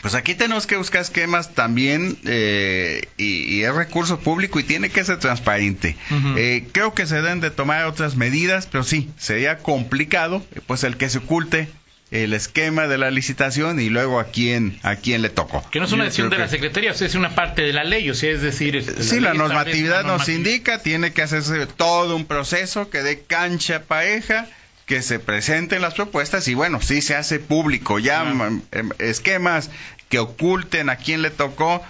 pues 0.00 0.14
aquí 0.14 0.34
tenemos 0.34 0.66
que 0.66 0.76
buscar 0.76 1.00
esquemas 1.00 1.54
también 1.54 2.16
eh, 2.24 3.08
y, 3.16 3.62
es 3.62 3.74
recurso 3.74 4.20
público 4.20 4.60
y 4.60 4.64
tiene 4.64 4.90
que 4.90 5.04
ser 5.04 5.18
transparente. 5.18 5.96
Eh, 6.36 6.68
creo 6.70 6.94
que 6.94 7.06
se 7.06 7.16
deben 7.16 7.40
de 7.40 7.50
tomar 7.50 7.86
otras 7.86 8.14
medidas, 8.14 8.66
pero 8.66 8.84
sí, 8.84 9.10
sería 9.18 9.58
complicado 9.58 10.44
pues 10.68 10.84
el 10.84 10.96
que 10.96 11.08
se 11.08 11.18
oculte 11.18 11.68
el 12.10 12.34
esquema 12.34 12.86
de 12.86 12.98
la 12.98 13.10
licitación 13.10 13.80
y 13.80 13.90
luego 13.90 14.20
a 14.20 14.26
quién 14.26 14.78
a 14.82 14.96
quién 14.96 15.22
le 15.22 15.28
tocó. 15.28 15.68
Que 15.70 15.80
no 15.80 15.86
es 15.86 15.92
una 15.92 16.04
decisión 16.04 16.30
de 16.30 16.38
la 16.38 16.48
Secretaría, 16.48 16.92
o 16.92 16.94
sea, 16.94 17.06
es 17.06 17.16
una 17.16 17.34
parte 17.34 17.62
de 17.62 17.72
la 17.72 17.84
ley, 17.84 18.08
o 18.10 18.14
sea, 18.14 18.30
es 18.30 18.42
decir... 18.42 18.84
sí, 19.00 19.18
la 19.20 19.34
normatividad 19.34 20.04
nos 20.04 20.28
indica, 20.28 20.82
tiene 20.82 21.12
que 21.12 21.22
hacerse 21.22 21.66
todo 21.66 22.14
un 22.14 22.26
proceso 22.26 22.90
que 22.90 23.02
dé 23.02 23.22
cancha 23.22 23.82
pareja 23.82 24.46
que 24.86 25.02
se 25.02 25.18
presenten 25.18 25.82
las 25.82 25.94
propuestas 25.94 26.46
y 26.46 26.54
bueno, 26.54 26.80
si 26.80 27.02
se 27.02 27.16
hace 27.16 27.40
público 27.40 27.98
ya 27.98 28.22
em, 28.22 28.90
esquemas 28.98 29.70
que 30.08 30.20
oculten 30.20 30.90
a 30.90 30.96
quién 30.96 31.22
le 31.22 31.30
tocó, 31.30 31.84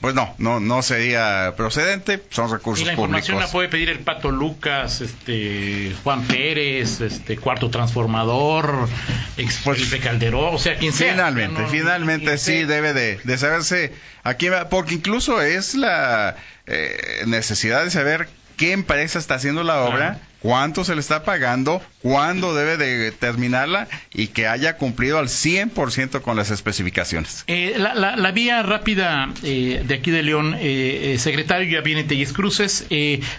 pues 0.00 0.14
no, 0.14 0.34
no, 0.38 0.60
no 0.60 0.82
sería 0.82 1.54
procedente, 1.56 2.22
son 2.30 2.50
recursos 2.50 2.82
públicos. 2.82 2.82
Y 2.82 2.84
la 2.84 2.92
información 2.92 3.40
la 3.40 3.48
puede 3.48 3.68
pedir 3.68 3.88
el 3.88 4.00
Pato 4.00 4.30
Lucas, 4.30 5.00
este, 5.00 5.94
Juan 6.04 6.22
Pérez, 6.24 7.00
este, 7.00 7.36
Cuarto 7.36 7.70
Transformador, 7.70 8.88
ex 9.36 9.60
pues, 9.64 9.78
Felipe 9.78 9.98
Calderón, 9.98 10.54
o 10.54 10.58
sea, 10.58 10.76
quien 10.76 10.92
sea. 10.92 11.12
Finalmente, 11.12 11.66
finalmente 11.70 12.38
sí 12.38 12.64
debe 12.64 12.92
de, 12.92 13.18
de, 13.24 13.38
saberse 13.38 13.92
a 14.22 14.34
quién 14.34 14.52
va, 14.52 14.68
porque 14.68 14.94
incluso 14.94 15.40
es 15.40 15.74
la 15.74 16.36
eh, 16.66 17.22
necesidad 17.26 17.82
de 17.82 17.90
saber 17.90 18.28
qué 18.56 18.72
empresa 18.72 19.18
está 19.18 19.34
haciendo 19.34 19.64
la 19.64 19.80
obra, 19.82 20.20
cuánto 20.40 20.84
se 20.84 20.94
le 20.94 21.00
está 21.00 21.24
pagando, 21.24 21.82
cuándo 22.02 22.54
debe 22.54 22.76
de 22.76 23.12
terminarla 23.12 23.88
y 24.12 24.28
que 24.28 24.46
haya 24.46 24.76
cumplido 24.76 25.18
al 25.18 25.28
100% 25.28 26.20
con 26.22 26.36
las 26.36 26.50
especificaciones. 26.50 27.44
Eh, 27.46 27.74
la, 27.78 28.30
vía 28.32 28.62
rápida 28.62 29.28
eh, 29.42 29.82
de 29.86 29.94
aquí 29.94 30.10
de 30.10 30.22
León, 30.22 30.56
eh, 30.58 31.16
secretario, 31.18 31.68
ya 31.70 31.80
viene 31.80 32.04
Telles 32.04 32.32
Cruces. 32.32 32.86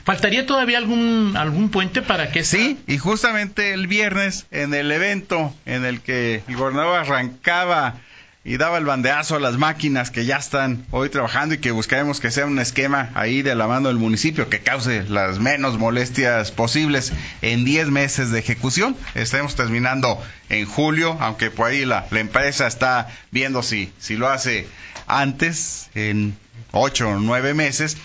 ¿Faltaría 0.04 0.46
todavía 0.46 0.78
algún, 0.78 1.34
algún 1.38 1.70
puente 1.70 2.02
para 2.02 2.32
que 2.32 2.44
Sí, 2.44 2.78
y 2.88 2.98
justamente 2.98 3.74
el 3.74 3.88
viernes 3.88 4.46
en 4.52 4.74
el 4.74 4.92
evento 4.92 5.54
en 5.66 5.86
el 5.86 6.02
que 6.02 6.42
el 6.48 6.56
gobernador 6.56 7.00
arrancaba 7.00 7.96
y 8.44 8.58
daba 8.58 8.78
el 8.78 8.86
bandeazo 8.86 9.36
a 9.36 9.40
las 9.40 9.58
máquinas 9.58 10.12
que 10.12 10.26
ya 10.26 10.38
están 10.38 10.86
hoy 10.92 11.10
trabajando 11.10 11.56
y 11.56 11.58
que 11.58 11.72
buscaremos 11.72 12.22
que 12.22 12.32
sea 12.32 12.46
un 12.46 12.60
esquema 12.60 13.12
ahí 13.14 13.42
de 13.42 13.54
la 13.54 13.68
mano 13.68 13.90
del 13.90 13.98
municipio 13.98 14.50
que 14.50 14.62
cause 14.62 15.04
las 15.10 15.40
menos 15.40 15.78
molestias 15.78 16.52
posibles 16.52 17.12
en 17.42 17.66
10 17.66 17.90
meses 17.90 18.32
de 18.32 18.40
ejecución. 18.40 18.96
Estaremos 19.14 19.56
terminando 19.56 20.22
en 20.48 20.66
julio, 20.66 21.18
aunque 21.20 21.52
por 21.52 21.68
ahí 21.68 21.84
la, 21.84 22.08
empresa 22.12 22.66
está 22.66 23.10
viendo 23.32 23.62
si, 23.62 23.92
si 24.00 24.16
lo 24.16 24.30
hace 24.30 24.68
antes, 25.06 25.90
en 25.94 26.38
8 26.72 27.10
o 27.10 27.20
9 27.20 27.54
meses. 27.54 27.98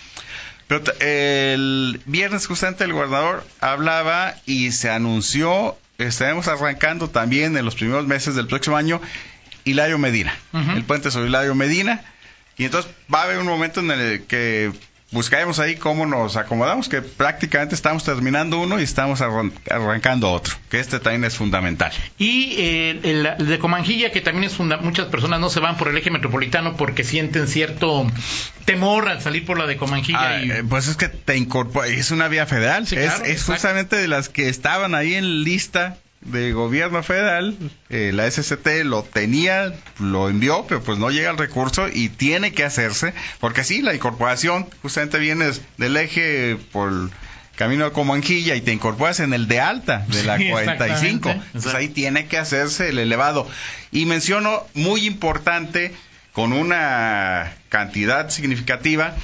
Pero 0.67 0.83
el 0.99 2.01
viernes 2.07 2.47
justamente 2.47 2.85
el 2.85 2.93
gobernador 2.93 3.47
hablaba 3.61 4.35
y 4.47 4.73
se 4.73 4.91
anunció, 4.91 5.77
estaremos 5.99 6.49
arrancando 6.49 7.09
también 7.09 7.57
en 7.57 7.65
los 7.65 7.77
primeros 7.77 8.07
meses 8.07 8.35
del 8.35 8.49
próximo 8.49 8.77
año 8.77 9.01
Hilario 9.65 9.99
Medina, 9.99 10.35
el 10.53 10.85
puente 10.85 11.11
sobre 11.11 11.29
Hilario 11.29 11.55
Medina. 11.55 12.03
Y 12.57 12.65
entonces 12.65 12.91
va 13.13 13.23
a 13.23 13.25
haber 13.25 13.39
un 13.39 13.47
momento 13.47 13.81
en 13.81 13.91
el 13.91 14.23
que 14.25 14.73
buscaremos 15.15 15.61
ahí 15.61 15.77
cómo 15.77 16.07
nos 16.07 16.37
acomodamos, 16.37 16.89
que 16.89 17.01
prácticamente 17.01 17.75
estamos 17.75 18.05
terminando 18.05 18.59
uno 18.59 18.81
y 18.81 18.83
estamos 18.83 19.21
arrancando 19.23 20.31
otro, 20.31 20.55
que 20.69 20.81
este 20.81 20.99
también 20.99 21.25
es 21.25 21.37
fundamental. 21.37 21.93
Y 22.19 22.57
eh, 22.59 23.01
el, 23.39 23.47
de 23.47 23.59
Comanjilla, 23.59 24.11
que 24.11 24.21
también 24.21 24.45
es 24.45 24.55
fundamental, 24.55 24.85
muchas 24.85 25.07
personas 25.07 25.41
no 25.41 25.49
se 25.51 25.61
van 25.61 25.77
por 25.77 25.89
el 25.89 25.97
eje 25.97 26.11
metropolitano 26.11 26.77
porque 26.77 27.05
sienten 27.05 27.47
cierto 27.47 28.07
temor 28.65 29.09
al 29.09 29.23
salir 29.23 29.47
por 29.47 29.57
la 29.57 29.67
de 29.67 29.77
Comanjilla. 29.77 30.21
Ah, 30.21 30.43
eh, 30.43 30.65
pues 30.69 30.89
es 30.89 30.97
que 30.97 31.09
te 31.09 31.37
incorpora, 31.37 31.87
es 31.87 32.11
una 32.11 32.29
vía 32.29 32.47
federal, 32.47 32.85
es, 32.91 33.45
justamente 33.45 33.97
de 33.97 34.09
las 34.09 34.29
que 34.29 34.49
estaban 34.49 34.95
ahí 34.95 35.15
en 35.15 35.45
lista 35.45 35.97
de 36.25 36.53
gobierno 36.53 37.03
federal, 37.03 37.57
eh, 37.91 38.11
la 38.15 38.31
SCT 38.31 38.85
lo 38.85 39.03
tenía, 39.03 39.73
lo 39.99 40.29
envió, 40.29 40.65
pero 40.67 40.83
pues 40.83 40.99
no 40.99 41.11
llega 41.11 41.31
el 41.31 41.39
recurso 41.39 41.89
y 41.93 42.09
tiene 42.09 42.53
que 42.53 42.65
hacerse, 42.65 43.15
porque 43.41 43.65
sí, 43.65 43.83
la 43.83 43.95
incorporación 43.95 44.67
justamente 44.83 45.19
viene 45.19 45.51
del 45.77 45.97
eje 45.97 46.57
por 46.73 47.11
camino 47.57 47.85
de 47.85 47.93
Comanjilla 47.93 48.55
y 48.57 48.61
te 48.61 48.73
incorporas 48.73 49.21
en 49.21 49.33
el 49.33 49.47
de 49.49 49.61
alta 49.61 50.05
de 50.09 50.25
la 50.25 50.39
45. 50.51 51.31
Entonces 51.31 51.75
ahí 51.75 51.89
tiene 51.89 52.27
que 52.27 52.39
hacerse 52.39 52.89
el 52.89 52.99
elevado. 52.99 53.49
Y 53.93 54.07
menciono 54.07 54.65
muy 54.75 55.07
importante, 55.07 55.95
con 56.33 56.53
una 56.53 57.53
cantidad 57.69 58.29
significativa, 58.31 59.15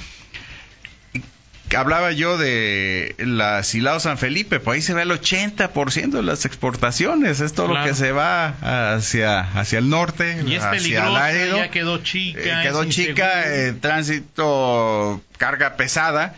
hablaba 1.77 2.11
yo 2.11 2.37
de 2.37 3.15
la 3.19 3.63
Silao 3.63 3.99
San 3.99 4.17
Felipe, 4.17 4.59
pues 4.59 4.75
ahí 4.75 4.81
se 4.81 4.93
ve 4.93 5.03
el 5.03 5.11
80% 5.11 6.11
de 6.11 6.23
las 6.23 6.45
exportaciones, 6.45 7.39
es 7.39 7.53
todo 7.53 7.67
lo 7.67 7.83
que 7.83 7.93
se 7.93 8.11
va 8.11 8.95
hacia, 8.95 9.39
hacia 9.39 9.79
el 9.79 9.89
norte, 9.89 10.43
y 10.45 10.55
es 10.55 10.63
hacia 10.63 11.09
Laredo. 11.09 11.57
Ya 11.57 11.69
quedó 11.69 11.97
chica. 12.03 12.39
Eh, 12.41 12.63
quedó 12.63 12.85
chica, 12.85 13.43
eh, 13.45 13.73
tránsito, 13.73 15.21
carga 15.37 15.77
pesada. 15.77 16.35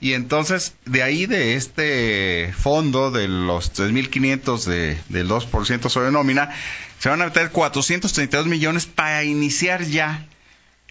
Y 0.00 0.12
entonces, 0.12 0.74
de 0.84 1.02
ahí, 1.02 1.26
de 1.26 1.54
este 1.54 2.52
fondo 2.58 3.10
de 3.10 3.28
los 3.28 3.72
3.500 3.72 4.64
de, 4.64 4.98
del 5.08 5.28
2% 5.28 5.88
sobre 5.88 6.10
nómina, 6.10 6.50
se 6.98 7.08
van 7.08 7.22
a 7.22 7.26
meter 7.26 7.50
432 7.50 8.46
millones 8.46 8.86
para 8.86 9.24
iniciar 9.24 9.84
ya 9.84 10.26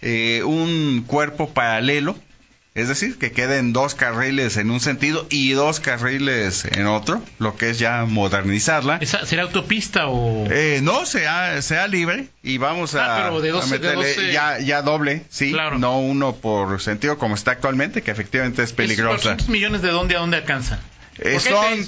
eh, 0.00 0.42
un 0.42 1.04
cuerpo 1.06 1.50
paralelo 1.50 2.16
es 2.74 2.88
decir, 2.88 3.18
que 3.18 3.30
queden 3.30 3.72
dos 3.72 3.94
carriles 3.94 4.56
en 4.56 4.72
un 4.72 4.80
sentido 4.80 5.26
y 5.30 5.52
dos 5.52 5.78
carriles 5.78 6.64
en 6.64 6.86
otro, 6.86 7.22
lo 7.38 7.56
que 7.56 7.70
es 7.70 7.78
ya 7.78 8.04
modernizarla. 8.04 8.98
¿Será 9.04 9.44
autopista 9.44 10.08
o...? 10.08 10.46
Eh, 10.50 10.80
no, 10.82 11.06
sea, 11.06 11.62
sea 11.62 11.86
libre 11.86 12.28
y 12.42 12.58
vamos 12.58 12.96
a, 12.96 13.28
ah, 13.28 13.30
meterle 13.70 14.32
ya, 14.32 14.58
ya 14.58 14.82
doble, 14.82 15.24
sí, 15.30 15.54
no 15.78 16.00
uno 16.00 16.34
por 16.34 16.82
sentido 16.82 17.16
como 17.16 17.36
está 17.36 17.52
actualmente, 17.52 18.02
que 18.02 18.10
efectivamente 18.10 18.64
es 18.64 18.72
peligrosa. 18.72 19.22
¿Cuántos 19.22 19.48
millones 19.48 19.80
de 19.82 19.90
dónde 19.90 20.16
a 20.16 20.18
dónde 20.18 20.38
alcanza? 20.38 20.80
Eh, 21.18 21.38
son, 21.38 21.84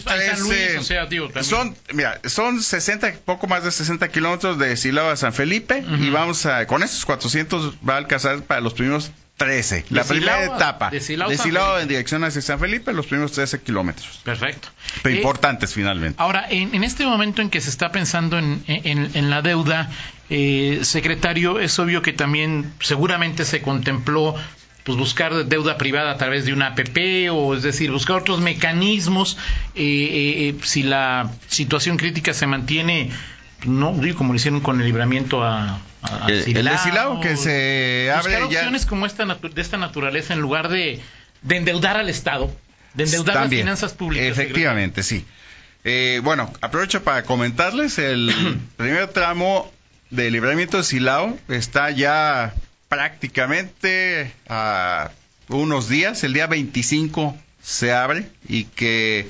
son, 1.43 1.77
mira, 1.93 2.21
son 2.25 2.63
60, 2.63 3.15
poco 3.25 3.47
más 3.47 3.65
de 3.65 3.73
60 3.73 4.09
kilómetros 4.09 4.59
de 4.59 4.77
Silao 4.77 5.11
a 5.11 5.17
San 5.17 5.33
Felipe 5.33 5.85
y 5.99 6.11
vamos 6.11 6.47
a, 6.47 6.67
con 6.67 6.83
estos 6.83 7.05
400 7.05 7.75
va 7.89 7.95
a 7.95 7.97
alcanzar 7.99 8.43
para 8.43 8.61
los 8.61 8.75
primeros 8.75 9.11
13. 9.37 9.85
La 9.91 10.05
primera 10.05 10.45
etapa. 10.45 10.91
De 10.91 11.01
Silao, 11.01 11.79
en 11.79 11.89
dirección 11.89 12.25
hacia 12.25 12.41
San 12.41 12.59
Felipe, 12.59 12.93
los 12.93 13.07
primeros 13.07 13.33
13 13.33 13.61
kilómetros. 13.61 14.21
Perfecto. 14.25 14.69
Pero 15.03 15.15
eh, 15.15 15.19
importantes 15.19 15.75
finalmente. 15.75 16.17
Ahora, 16.21 16.47
en, 16.49 16.83
este 16.85 17.05
momento 17.05 17.43
en 17.43 17.51
que 17.51 17.61
se 17.61 17.69
está 17.69 17.93
pensando 17.93 18.39
en, 18.39 18.63
en, 18.67 19.31
la 19.31 19.43
deuda, 19.43 19.91
eh, 20.31 20.81
secretario, 20.83 21.61
es 21.61 21.79
obvio 21.79 22.01
que 22.01 22.13
también 22.13 22.73
seguramente 22.81 23.45
se 23.45 23.61
contempló 23.61 24.35
pues 24.87 24.97
buscar 24.97 25.47
deuda 25.47 25.79
privada 25.79 26.13
a 26.13 26.17
través 26.17 26.45
de 26.45 26.53
una 26.53 26.69
APP 26.69 27.29
o 27.33 27.57
es 27.57 27.65
decir 27.65 27.91
buscar 27.91 28.19
otros 28.19 28.41
mecanismos 28.41 29.37
eh, 29.75 30.55
si 30.63 30.85
la 30.85 31.29
situación 31.49 31.97
crítica 31.97 32.33
se 32.33 32.47
mantiene 32.47 33.11
no 33.65 33.93
digo 33.95 34.17
como 34.17 34.33
lo 34.33 34.37
hicieron 34.37 34.61
con 34.61 34.81
el 34.81 34.87
libramiento 34.87 35.43
a, 35.43 35.81
el, 36.29 36.45
Silao, 36.79 37.21
que 37.21 37.37
se 37.37 38.13
abre 38.15 38.41
opciones 38.45 38.87
como 38.87 39.07
esta 39.07 39.25
de 39.25 39.61
esta 39.61 39.77
naturaleza 39.77 40.35
en 40.35 40.41
lugar 40.41 40.69
de, 40.69 41.01
endeudar 41.49 41.97
al 41.97 42.09
Estado 42.09 42.55
de 42.95 43.05
endeudar 43.05 43.35
las 43.35 43.49
finanzas 43.49 43.93
públicas 43.93 44.29
efectivamente 44.29 45.03
sí. 45.03 45.25
Eh, 45.83 46.21
bueno 46.23 46.53
aprovecho 46.61 47.03
para 47.03 47.25
comentarles 47.25 47.99
el 47.99 48.33
primer 48.77 49.09
tramo 49.09 49.69
del 50.11 50.33
libramiento 50.33 50.77
de 50.77 50.85
Silao 50.85 51.37
está 51.49 51.91
ya 51.91 52.55
prácticamente 52.89 54.33
a 54.49 55.11
unos 55.49 55.89
días 55.89 56.25
el 56.25 56.33
día 56.33 56.47
25 56.47 57.37
se 57.63 57.93
abre 57.93 58.29
y 58.49 58.65
que 58.65 59.29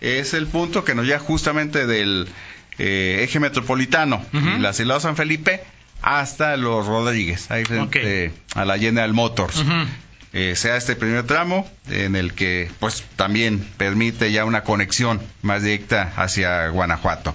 es 0.00 0.34
el 0.34 0.46
punto 0.46 0.84
que 0.84 0.94
nos 0.94 1.06
lleva 1.06 1.18
justamente 1.18 1.86
del 1.86 2.28
eh, 2.78 3.20
eje 3.22 3.40
metropolitano 3.40 4.24
y 4.32 4.58
la 4.58 4.72
Silao 4.72 5.00
San 5.00 5.16
Felipe 5.16 5.62
hasta 6.02 6.56
los 6.56 6.86
Rodríguez, 6.86 7.50
ahí 7.50 7.64
frente 7.64 8.32
a 8.54 8.64
la 8.64 8.78
General 8.78 9.12
Motors. 9.12 9.64
Eh, 10.34 10.54
sea 10.56 10.76
este 10.76 10.94
primer 10.94 11.24
tramo 11.24 11.68
en 11.88 12.14
el 12.14 12.34
que 12.34 12.70
pues 12.78 13.02
también 13.16 13.66
permite 13.78 14.30
ya 14.30 14.44
una 14.44 14.62
conexión 14.62 15.20
más 15.42 15.62
directa 15.62 16.12
hacia 16.16 16.68
Guanajuato. 16.68 17.34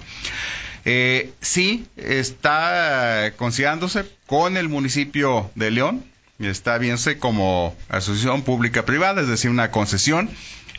Eh, 0.84 1.32
sí, 1.40 1.86
está 1.96 3.32
considerándose 3.36 4.04
con 4.26 4.56
el 4.56 4.68
municipio 4.68 5.50
de 5.54 5.70
León, 5.70 6.04
está 6.38 6.78
viéndose 6.78 7.18
como 7.18 7.76
asociación 7.88 8.42
pública 8.42 8.84
privada, 8.84 9.22
es 9.22 9.28
decir, 9.28 9.50
una 9.50 9.70
concesión, 9.70 10.30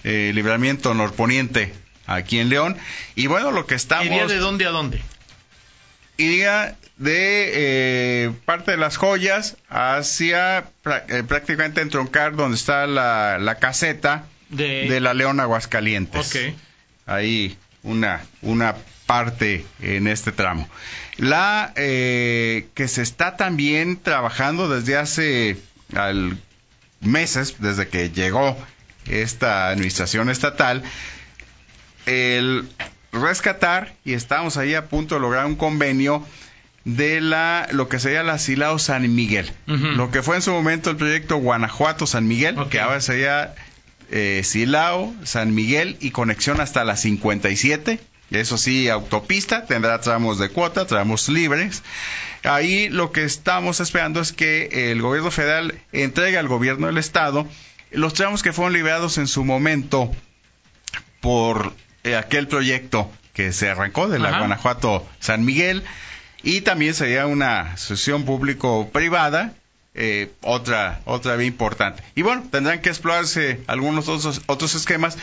eh, 0.03 0.31
libramiento 0.33 0.93
norponiente 0.93 1.73
aquí 2.05 2.39
en 2.39 2.49
León. 2.49 2.77
Y 3.15 3.27
bueno, 3.27 3.51
lo 3.51 3.65
que 3.65 3.75
estamos... 3.75 4.05
¿Iría 4.05 4.27
de 4.27 4.37
dónde 4.37 4.65
a 4.65 4.69
dónde? 4.69 5.01
Iría 6.17 6.77
de 6.97 7.51
eh, 7.53 8.31
parte 8.45 8.71
de 8.71 8.77
las 8.77 8.97
joyas 8.97 9.57
hacia 9.69 10.69
eh, 11.09 11.23
prácticamente 11.27 11.81
entroncar 11.81 12.35
donde 12.35 12.55
está 12.55 12.87
la, 12.87 13.57
caseta 13.59 14.25
de... 14.49 14.99
la 14.99 15.13
León 15.13 15.39
Aguascalientes. 15.39 16.37
Ahí 17.05 17.57
una, 17.85 18.21
una 18.41 18.75
parte 19.05 19.65
en 19.81 20.07
este 20.07 20.31
tramo. 20.31 20.67
La 21.17 21.71
eh, 21.75 22.67
que 22.73 22.87
se 22.87 23.01
está 23.01 23.37
también 23.37 23.97
trabajando 23.97 24.67
desde 24.67 24.97
hace 24.97 25.57
meses, 26.99 27.55
desde 27.59 27.87
que 27.87 28.09
llegó 28.09 28.57
esta 29.07 29.69
administración 29.69 30.29
estatal, 30.29 30.83
el 32.05 32.67
rescatar 33.11 33.93
y 34.03 34.13
estamos 34.13 34.57
ahí 34.57 34.73
a 34.73 34.87
punto 34.87 35.15
de 35.15 35.21
lograr 35.21 35.45
un 35.45 35.55
convenio 35.55 36.25
de 36.83 37.21
la 37.21 37.67
lo 37.71 37.87
que 37.87 37.99
sería 37.99 38.21
la 38.23 38.37
Silao 38.37 38.77
San 38.77 39.13
Miguel, 39.15 39.51
lo 39.65 40.11
que 40.11 40.21
fue 40.21 40.35
en 40.35 40.41
su 40.41 40.51
momento 40.51 40.91
el 40.91 40.97
proyecto 40.97 41.37
Guanajuato 41.37 42.05
San 42.05 42.27
Miguel, 42.27 42.57
que 42.69 42.79
ahora 42.79 43.01
sería 43.01 43.55
eh, 44.11 44.41
Silao 44.43 45.13
San 45.23 45.53
Miguel 45.53 45.97
y 45.99 46.11
conexión 46.11 46.61
hasta 46.61 46.83
la 46.83 46.97
57. 46.97 47.99
Eso 48.31 48.57
sí, 48.57 48.89
autopista, 48.89 49.65
tendrá 49.65 50.01
tramos 50.01 50.39
de 50.39 50.49
cuota, 50.49 50.85
tramos 50.85 51.29
libres. 51.29 51.83
Ahí 52.43 52.89
lo 52.89 53.11
que 53.11 53.23
estamos 53.23 53.79
esperando 53.79 54.19
es 54.19 54.33
que 54.33 54.91
el 54.91 55.01
gobierno 55.01 55.31
federal 55.31 55.79
entregue 55.91 56.37
al 56.37 56.47
gobierno 56.47 56.87
del 56.87 56.97
estado 56.97 57.47
los 57.91 58.13
tramos 58.13 58.43
que 58.43 58.53
fueron 58.53 58.73
liberados 58.73 59.17
en 59.17 59.27
su 59.27 59.43
momento 59.43 60.11
por 61.21 61.73
eh, 62.03 62.15
aquel 62.15 62.47
proyecto 62.47 63.11
que 63.33 63.51
se 63.51 63.69
arrancó 63.69 64.07
de 64.07 64.19
la 64.19 64.37
Guanajuato 64.37 65.07
San 65.19 65.45
Miguel 65.45 65.83
y 66.43 66.61
también 66.61 66.93
sería 66.93 67.25
una 67.25 67.73
asociación 67.73 68.23
público-privada 68.23 69.53
eh, 69.95 70.31
otra 70.41 71.01
otra 71.05 71.35
vía 71.35 71.47
importante. 71.47 72.03
Y 72.15 72.21
bueno, 72.21 72.43
tendrán 72.51 72.81
que 72.81 72.89
explorarse 72.89 73.61
algunos 73.67 74.07
otros, 74.07 74.41
otros 74.45 74.75
esquemas 74.75 75.17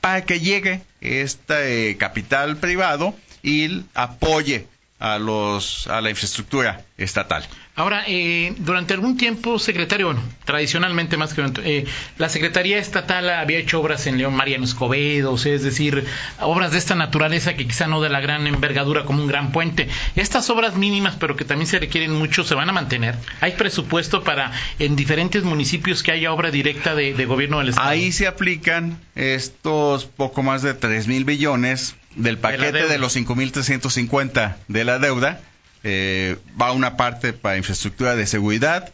para 0.00 0.24
que 0.24 0.40
llegue 0.40 0.82
este 1.00 1.96
capital 1.98 2.56
privado 2.56 3.14
y 3.42 3.84
apoye 3.94 4.66
a 4.98 5.18
los 5.18 5.86
a 5.88 6.00
la 6.00 6.10
infraestructura 6.10 6.84
estatal. 6.96 7.46
Ahora, 7.78 8.04
eh, 8.06 8.54
durante 8.56 8.94
algún 8.94 9.18
tiempo, 9.18 9.58
secretario, 9.58 10.06
bueno, 10.06 10.22
tradicionalmente 10.46 11.18
más 11.18 11.34
que 11.34 11.44
eh, 11.62 11.84
la 12.16 12.30
Secretaría 12.30 12.78
Estatal 12.78 13.28
había 13.28 13.58
hecho 13.58 13.78
obras 13.78 14.06
en 14.06 14.16
León 14.16 14.34
Mariano 14.34 14.64
Escobedo, 14.64 15.34
es 15.34 15.62
decir, 15.62 16.06
obras 16.40 16.72
de 16.72 16.78
esta 16.78 16.94
naturaleza 16.94 17.54
que 17.54 17.66
quizá 17.66 17.86
no 17.86 18.00
de 18.00 18.08
la 18.08 18.20
gran 18.20 18.46
envergadura 18.46 19.04
como 19.04 19.20
un 19.20 19.28
gran 19.28 19.52
puente. 19.52 19.88
Estas 20.14 20.48
obras 20.48 20.74
mínimas, 20.74 21.16
pero 21.16 21.36
que 21.36 21.44
también 21.44 21.66
se 21.66 21.78
requieren 21.78 22.12
mucho, 22.12 22.44
se 22.44 22.54
van 22.54 22.70
a 22.70 22.72
mantener. 22.72 23.14
Hay 23.42 23.52
presupuesto 23.52 24.24
para 24.24 24.52
en 24.78 24.96
diferentes 24.96 25.42
municipios 25.42 26.02
que 26.02 26.12
haya 26.12 26.32
obra 26.32 26.50
directa 26.50 26.94
de, 26.94 27.26
gobierno 27.26 27.58
del 27.58 27.68
Estado. 27.68 27.90
Ahí 27.90 28.10
se 28.10 28.26
aplican 28.26 28.98
estos 29.16 30.06
poco 30.06 30.42
más 30.42 30.62
de 30.62 30.72
3 30.72 31.08
mil 31.08 31.26
billones 31.26 31.94
del 32.14 32.38
paquete 32.38 32.72
de, 32.72 32.88
de 32.88 32.96
los 32.96 33.14
5.350 33.14 34.56
de 34.68 34.84
la 34.84 34.98
deuda 34.98 35.42
eh, 35.88 36.36
va 36.60 36.72
una 36.72 36.96
parte 36.96 37.32
para 37.32 37.56
infraestructura 37.56 38.16
de 38.16 38.26
seguridad, 38.26 38.92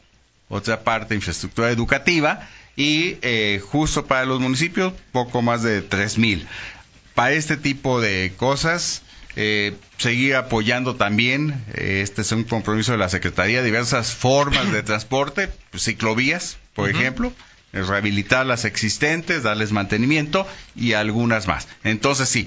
otra 0.50 0.82
parte 0.82 1.14
infraestructura 1.14 1.70
educativa 1.70 2.46
y 2.76 3.16
eh, 3.22 3.62
justo 3.66 4.04
para 4.04 4.26
los 4.26 4.40
municipios 4.40 4.92
poco 5.10 5.40
más 5.40 5.62
de 5.62 5.80
3 5.80 6.18
mil. 6.18 6.46
Para 7.14 7.32
este 7.32 7.56
tipo 7.56 8.02
de 8.02 8.34
cosas, 8.36 9.00
eh, 9.36 9.74
seguir 9.96 10.36
apoyando 10.36 10.96
también, 10.96 11.64
eh, 11.72 12.00
este 12.02 12.20
es 12.20 12.32
un 12.32 12.44
compromiso 12.44 12.92
de 12.92 12.98
la 12.98 13.08
Secretaría, 13.08 13.62
diversas 13.62 14.12
formas 14.12 14.70
de 14.70 14.82
transporte, 14.82 15.48
pues, 15.70 15.84
ciclovías, 15.84 16.58
por 16.74 16.90
ejemplo, 16.90 17.32
rehabilitar 17.72 18.46
las 18.46 18.64
existentes, 18.64 19.42
darles 19.42 19.72
mantenimiento 19.72 20.46
y 20.76 20.92
algunas 20.92 21.46
más. 21.48 21.68
Entonces 21.84 22.28
sí, 22.28 22.46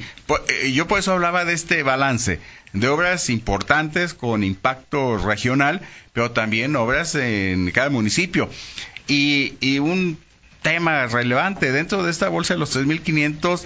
yo 0.73 0.87
por 0.87 0.99
eso 0.99 1.13
hablaba 1.13 1.45
de 1.45 1.53
este 1.53 1.83
balance 1.83 2.39
de 2.73 2.87
obras 2.89 3.29
importantes 3.29 4.13
con 4.13 4.43
impacto 4.43 5.17
regional, 5.17 5.81
pero 6.13 6.31
también 6.31 6.75
obras 6.75 7.15
en 7.15 7.71
cada 7.71 7.89
municipio. 7.89 8.49
Y, 9.07 9.53
y 9.61 9.79
un 9.79 10.17
tema 10.61 11.05
relevante 11.07 11.71
dentro 11.71 12.03
de 12.03 12.11
esta 12.11 12.27
bolsa 12.27 12.55
de 12.55 12.59
los 12.59 12.75
3.500, 12.75 13.65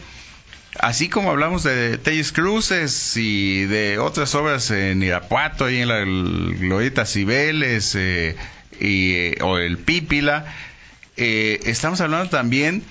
así 0.80 1.10
como 1.10 1.32
hablamos 1.32 1.64
de 1.64 1.98
Telles 1.98 2.32
Cruces 2.32 3.16
y 3.16 3.64
de 3.64 4.00
otras 4.00 4.36
obras 4.36 4.70
en 4.72 5.02
Irapuato, 5.02 5.66
ahí 5.66 5.78
en 5.78 5.88
la 5.88 6.02
Glorieta 6.02 7.06
Cibeles 7.06 7.96
eh, 7.96 8.36
y, 8.80 9.14
eh, 9.14 9.38
o 9.42 9.58
el 9.58 9.78
Pípila, 9.78 10.54
eh, 11.20 11.60
estamos 11.66 12.00
hablando 12.00 12.30
también 12.30 12.82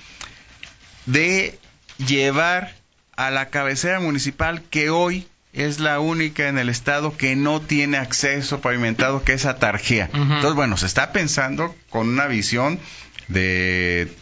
de 1.07 1.57
llevar 1.97 2.75
a 3.15 3.31
la 3.31 3.49
cabecera 3.49 3.99
municipal 3.99 4.61
que 4.69 4.91
hoy 4.91 5.27
es 5.51 5.79
la 5.79 5.99
única 5.99 6.47
en 6.47 6.59
el 6.59 6.69
estado 6.69 7.17
que 7.17 7.35
no 7.35 7.59
tiene 7.59 7.97
acceso 7.97 8.61
pavimentado, 8.61 9.23
que 9.23 9.33
es 9.33 9.45
Atarjea. 9.45 10.09
Entonces, 10.13 10.53
bueno, 10.53 10.77
se 10.77 10.85
está 10.85 11.11
pensando 11.11 11.75
con 11.89 12.07
una 12.07 12.27
visión 12.27 12.79
de 13.27 14.13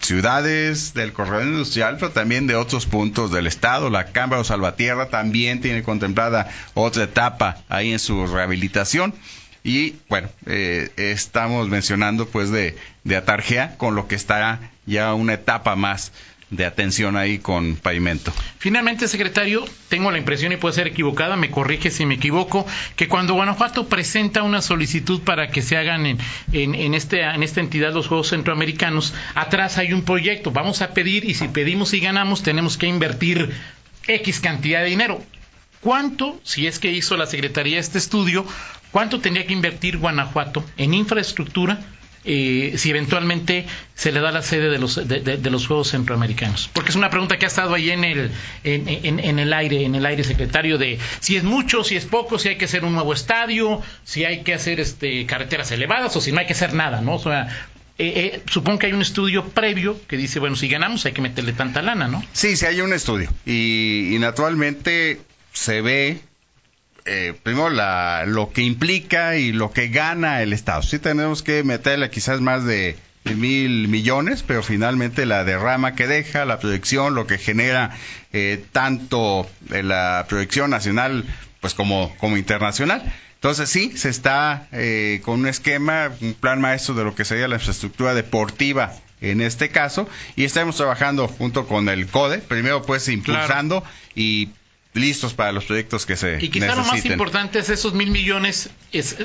ciudades 0.00 0.92
del 0.92 1.12
corredor 1.12 1.44
industrial, 1.44 1.96
pero 1.98 2.10
también 2.10 2.48
de 2.48 2.56
otros 2.56 2.86
puntos 2.86 3.30
del 3.30 3.46
estado. 3.46 3.88
La 3.88 4.06
Cámara 4.06 4.42
de 4.42 4.48
Salvatierra 4.48 5.10
también 5.10 5.60
tiene 5.60 5.84
contemplada 5.84 6.50
otra 6.74 7.04
etapa 7.04 7.58
ahí 7.68 7.92
en 7.92 8.00
su 8.00 8.26
rehabilitación. 8.26 9.14
Y 9.64 9.94
bueno, 10.10 10.28
eh, 10.46 10.90
estamos 10.96 11.68
mencionando 11.68 12.28
pues 12.28 12.50
de, 12.50 12.76
de 13.02 13.16
Atarjea 13.16 13.76
con 13.78 13.94
lo 13.94 14.06
que 14.06 14.14
estará 14.14 14.70
ya 14.84 15.14
una 15.14 15.32
etapa 15.32 15.74
más 15.74 16.12
de 16.50 16.66
atención 16.66 17.16
ahí 17.16 17.38
con 17.38 17.76
pavimento. 17.76 18.32
Finalmente, 18.58 19.08
secretario, 19.08 19.64
tengo 19.88 20.10
la 20.10 20.18
impresión, 20.18 20.52
y 20.52 20.56
puede 20.56 20.74
ser 20.74 20.86
equivocada, 20.86 21.36
me 21.36 21.50
corrige 21.50 21.90
si 21.90 22.06
me 22.06 22.14
equivoco, 22.14 22.66
que 22.96 23.08
cuando 23.08 23.34
Guanajuato 23.34 23.88
presenta 23.88 24.42
una 24.42 24.62
solicitud 24.62 25.22
para 25.22 25.48
que 25.48 25.62
se 25.62 25.76
hagan 25.76 26.06
en, 26.06 26.18
en, 26.52 26.94
este, 26.94 27.22
en 27.22 27.42
esta 27.42 27.60
entidad 27.60 27.92
los 27.92 28.08
Juegos 28.08 28.28
Centroamericanos, 28.28 29.14
atrás 29.34 29.78
hay 29.78 29.92
un 29.92 30.02
proyecto, 30.02 30.50
vamos 30.50 30.82
a 30.82 30.92
pedir 30.92 31.24
y 31.24 31.34
si 31.34 31.48
pedimos 31.48 31.94
y 31.94 32.00
ganamos 32.00 32.42
tenemos 32.42 32.76
que 32.76 32.86
invertir 32.86 33.50
X 34.06 34.40
cantidad 34.40 34.82
de 34.82 34.90
dinero. 34.90 35.22
¿Cuánto, 35.84 36.40
si 36.44 36.66
es 36.66 36.78
que 36.78 36.90
hizo 36.90 37.14
la 37.18 37.26
Secretaría 37.26 37.78
este 37.78 37.98
estudio, 37.98 38.46
cuánto 38.90 39.20
tendría 39.20 39.46
que 39.46 39.52
invertir 39.52 39.98
Guanajuato 39.98 40.64
en 40.78 40.94
infraestructura 40.94 41.78
eh, 42.24 42.72
si 42.78 42.88
eventualmente 42.88 43.66
se 43.94 44.10
le 44.10 44.20
da 44.20 44.32
la 44.32 44.40
sede 44.40 44.70
de 44.70 44.78
los, 44.78 45.06
de, 45.06 45.50
los 45.50 45.66
Juegos 45.66 45.90
Centroamericanos? 45.90 46.70
Porque 46.72 46.88
es 46.88 46.96
una 46.96 47.10
pregunta 47.10 47.36
que 47.36 47.44
ha 47.44 47.48
estado 47.48 47.74
ahí 47.74 47.90
en 47.90 48.02
el, 48.02 48.30
en, 48.64 49.38
el 49.38 49.52
aire, 49.52 49.84
en 49.84 49.94
el 49.94 50.06
aire 50.06 50.24
secretario 50.24 50.78
de 50.78 50.98
si 51.20 51.36
es 51.36 51.44
mucho, 51.44 51.84
si 51.84 51.96
es 51.96 52.06
poco, 52.06 52.38
si 52.38 52.48
hay 52.48 52.56
que 52.56 52.64
hacer 52.64 52.82
un 52.82 52.94
nuevo 52.94 53.12
estadio, 53.12 53.82
si 54.04 54.24
hay 54.24 54.42
que 54.42 54.54
hacer 54.54 54.80
este 54.80 55.26
carreteras 55.26 55.70
elevadas 55.70 56.16
o 56.16 56.22
si 56.22 56.32
no 56.32 56.40
hay 56.40 56.46
que 56.46 56.54
hacer 56.54 56.72
nada, 56.72 57.02
¿no? 57.02 57.16
O 57.16 57.22
sea, 57.22 57.48
eh, 57.98 58.32
eh, 58.36 58.42
supongo 58.50 58.78
que 58.78 58.86
hay 58.86 58.94
un 58.94 59.02
estudio 59.02 59.48
previo 59.50 60.00
que 60.08 60.16
dice, 60.16 60.40
bueno, 60.40 60.56
si 60.56 60.66
ganamos 60.66 61.04
hay 61.04 61.12
que 61.12 61.20
meterle 61.20 61.52
tanta 61.52 61.82
lana, 61.82 62.08
¿no? 62.08 62.24
Sí, 62.32 62.56
sí 62.56 62.64
hay 62.64 62.80
un 62.80 62.94
estudio. 62.94 63.28
Y, 63.44 64.14
y 64.14 64.18
naturalmente 64.18 65.20
se 65.54 65.80
ve 65.80 66.20
eh, 67.06 67.34
primero 67.42 67.70
la, 67.70 68.24
lo 68.26 68.52
que 68.52 68.62
implica 68.62 69.36
y 69.36 69.52
lo 69.52 69.72
que 69.72 69.88
gana 69.88 70.42
el 70.42 70.52
Estado. 70.52 70.82
Sí 70.82 70.98
tenemos 70.98 71.42
que 71.42 71.64
meterle 71.64 72.10
quizás 72.10 72.40
más 72.40 72.64
de 72.64 72.96
mil 73.24 73.88
millones, 73.88 74.42
pero 74.42 74.62
finalmente 74.62 75.24
la 75.24 75.44
derrama 75.44 75.94
que 75.94 76.06
deja, 76.06 76.44
la 76.44 76.58
proyección, 76.58 77.14
lo 77.14 77.26
que 77.26 77.38
genera 77.38 77.96
eh, 78.32 78.62
tanto 78.72 79.48
la 79.70 80.26
proyección 80.28 80.70
nacional 80.70 81.24
pues 81.60 81.72
como, 81.72 82.14
como 82.18 82.36
internacional. 82.36 83.14
Entonces 83.36 83.68
sí, 83.68 83.96
se 83.96 84.08
está 84.08 84.68
eh, 84.72 85.20
con 85.24 85.40
un 85.40 85.46
esquema, 85.46 86.10
un 86.20 86.34
plan 86.34 86.60
maestro 86.60 86.94
de 86.94 87.04
lo 87.04 87.14
que 87.14 87.24
sería 87.24 87.48
la 87.48 87.56
infraestructura 87.56 88.14
deportiva 88.14 88.92
en 89.20 89.40
este 89.40 89.70
caso, 89.70 90.06
y 90.36 90.44
estamos 90.44 90.76
trabajando 90.76 91.28
junto 91.28 91.66
con 91.66 91.88
el 91.88 92.06
CODE, 92.08 92.38
primero 92.38 92.82
pues 92.82 93.08
impulsando 93.08 93.82
y 94.14 94.50
listos 94.94 95.34
para 95.34 95.52
los 95.52 95.64
proyectos 95.64 96.06
que 96.06 96.16
se 96.16 96.38
Y 96.40 96.48
quizá 96.48 96.74
lo 96.74 96.84
más 96.84 97.04
importante 97.04 97.58
es 97.58 97.68
esos 97.68 97.94
mil 97.94 98.10
millones 98.10 98.70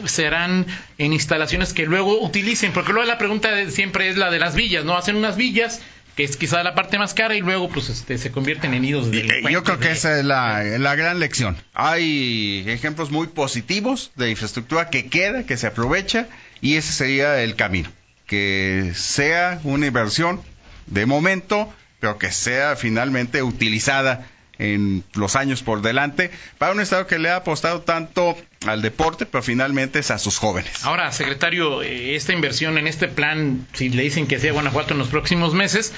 serán 0.05 0.65
en 0.97 1.13
instalaciones 1.13 1.73
que 1.73 1.85
luego 1.85 2.21
utilicen, 2.21 2.73
porque 2.73 2.91
luego 2.91 3.07
la 3.07 3.17
pregunta 3.17 3.49
siempre 3.69 4.09
es 4.09 4.17
la 4.17 4.31
de 4.31 4.39
las 4.39 4.55
villas, 4.55 4.83
¿no? 4.83 4.97
Hacen 4.97 5.15
unas 5.15 5.37
villas 5.37 5.79
que 6.15 6.23
es 6.25 6.35
quizá 6.35 6.63
la 6.63 6.75
parte 6.75 6.97
más 6.97 7.13
cara 7.13 7.35
y 7.35 7.39
luego 7.39 7.69
pues 7.69 7.87
este, 7.87 8.17
se 8.17 8.31
convierten 8.31 8.73
en 8.73 8.81
nidos 8.81 9.09
de 9.09 9.19
eh, 9.19 9.41
Yo 9.51 9.63
creo 9.63 9.79
que 9.79 9.91
esa 9.91 10.19
es 10.19 10.25
la, 10.25 10.63
la, 10.63 10.95
gran 10.95 11.19
lección. 11.19 11.55
Hay 11.73 12.65
ejemplos 12.67 13.09
muy 13.09 13.27
positivos 13.27 14.11
de 14.15 14.29
infraestructura 14.29 14.89
que 14.89 15.05
queda, 15.07 15.45
que 15.45 15.55
se 15.55 15.67
aprovecha 15.67 16.27
y 16.59 16.75
ese 16.75 16.91
sería 16.91 17.41
el 17.41 17.55
camino. 17.55 17.89
Que 18.25 18.91
sea 18.95 19.61
una 19.63 19.87
inversión 19.87 20.41
de 20.87 21.05
momento, 21.05 21.73
pero 22.01 22.17
que 22.17 22.31
sea 22.31 22.75
finalmente 22.75 23.41
utilizada 23.41 24.27
en 24.59 25.03
los 25.15 25.35
años 25.35 25.63
por 25.63 25.81
delante 25.81 26.31
para 26.57 26.73
un 26.73 26.81
Estado 26.81 27.07
que 27.07 27.17
le 27.17 27.29
ha 27.29 27.37
apostado 27.37 27.81
tanto 27.81 28.37
al 28.67 28.81
deporte, 28.81 29.25
pero 29.25 29.41
finalmente 29.41 29.99
es 29.99 30.11
a 30.11 30.19
sus 30.19 30.37
jóvenes. 30.37 30.83
Ahora, 30.83 31.11
secretario, 31.11 31.81
eh, 31.81 32.15
esta 32.15 32.33
inversión 32.33 32.77
en 32.77 32.87
este 32.87 33.07
plan, 33.07 33.65
si 33.73 33.89
le 33.89 34.03
dicen 34.03 34.27
que 34.27 34.39
sea 34.39 34.51
Guanajuato 34.51 34.93
en 34.93 34.99
los 34.99 35.07
próximos 35.07 35.53
meses, 35.53 35.93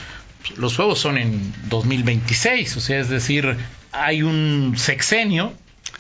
los 0.58 0.76
juegos 0.76 1.00
son 1.00 1.18
en 1.18 1.54
2026, 1.70 2.78
o 2.78 2.80
sea, 2.80 3.00
es 3.00 3.10
decir, 3.10 3.58
hay 3.92 4.24
un 4.24 4.76
sexenio. 4.78 5.54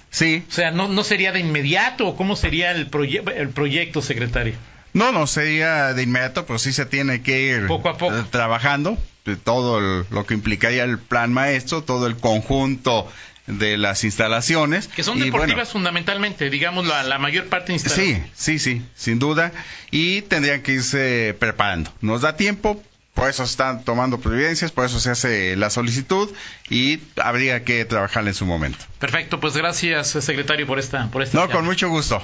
Sí. 0.10 0.43
O 0.50 0.52
sea, 0.52 0.71
no, 0.71 0.88
no 0.88 1.04
sería 1.04 1.32
de 1.32 1.39
inmediato, 1.39 2.15
¿cómo 2.15 2.36
sería 2.36 2.71
el, 2.71 2.89
el 3.36 3.50
proyecto, 3.50 4.02
secretario? 4.02 4.56
No, 4.93 5.12
no 5.12 5.27
sería 5.27 5.93
de 5.93 6.04
inmediato, 6.04 6.45
pero 6.45 6.60
sí 6.60 6.73
se 6.73 6.86
tiene 6.86 7.21
que 7.21 7.41
ir 7.41 7.67
poco 7.67 7.89
a 7.89 7.97
poco. 7.97 8.15
trabajando 8.30 8.97
todo 9.43 10.06
lo 10.10 10.25
que 10.25 10.34
implicaría 10.34 10.84
el 10.84 10.97
plan 10.97 11.32
maestro, 11.32 11.84
todo 11.84 12.08
el 12.08 12.17
conjunto 12.17 13.08
de 13.47 13.77
las 13.77 14.04
instalaciones. 14.04 14.88
Que 14.88 15.04
son 15.04 15.19
deportivas 15.19 15.69
fundamentalmente, 15.69 16.49
digamos, 16.49 16.88
la, 16.88 17.04
la, 17.04 17.19
mayor 17.19 17.47
parte 17.47 17.77
Sí, 17.77 18.21
sí, 18.34 18.60
sí, 18.60 18.82
sin 18.95 19.19
duda. 19.19 19.51
Y 19.91 20.21
tendrían 20.23 20.62
que 20.62 20.73
irse 20.73 21.36
preparando. 21.38 21.91
Nos 22.01 22.21
da 22.21 22.36
tiempo, 22.36 22.82
por 23.13 23.30
eso 23.30 23.43
están 23.43 23.84
tomando 23.84 24.19
providencias, 24.19 24.71
por 24.71 24.86
eso 24.86 24.99
se 24.99 25.12
hace 25.12 25.56
la 25.56 25.69
solicitud 25.69 26.30
y 26.69 26.99
habría 27.17 27.63
que 27.63 27.84
trabajar 27.86 28.27
en 28.27 28.34
su 28.34 28.45
momento. 28.45 28.86
Perfecto, 28.99 29.39
pues 29.39 29.56
gracias, 29.56 30.10
secretario, 30.10 30.65
por 30.65 30.80
esta. 30.80 31.08
Por 31.12 31.21
esta 31.21 31.38
no, 31.38 31.49
con 31.49 31.65
mucho 31.65 31.89
gusto. 31.89 32.21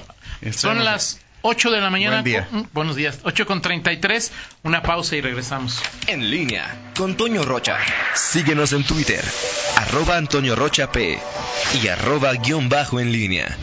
Son 0.52 0.84
las 0.84 1.20
8 1.42 1.72
de 1.72 1.82
la 1.82 1.90
mañana. 1.90 2.24
buenos 2.74 2.96
días. 2.96 3.20
8 3.24 3.46
con 3.46 3.62
33. 3.62 4.32
Una 4.64 4.82
pausa 4.82 5.16
y 5.16 5.22
regresamos. 5.22 5.82
En 6.08 6.30
línea 6.30 6.92
con 6.98 7.16
Toño 7.16 7.44
Rocha. 7.44 7.78
Síguenos 8.16 8.74
en 8.74 8.84
Twitter. 8.84 9.24
Arroba 9.78 10.18
Antonio 10.18 10.56
Rocha 10.56 10.92
P. 10.92 11.20
Y 11.82 11.88
arroba 11.88 12.34
guion 12.34 12.70
bajo 12.70 13.00
en 13.00 13.12
línea. 13.12 13.58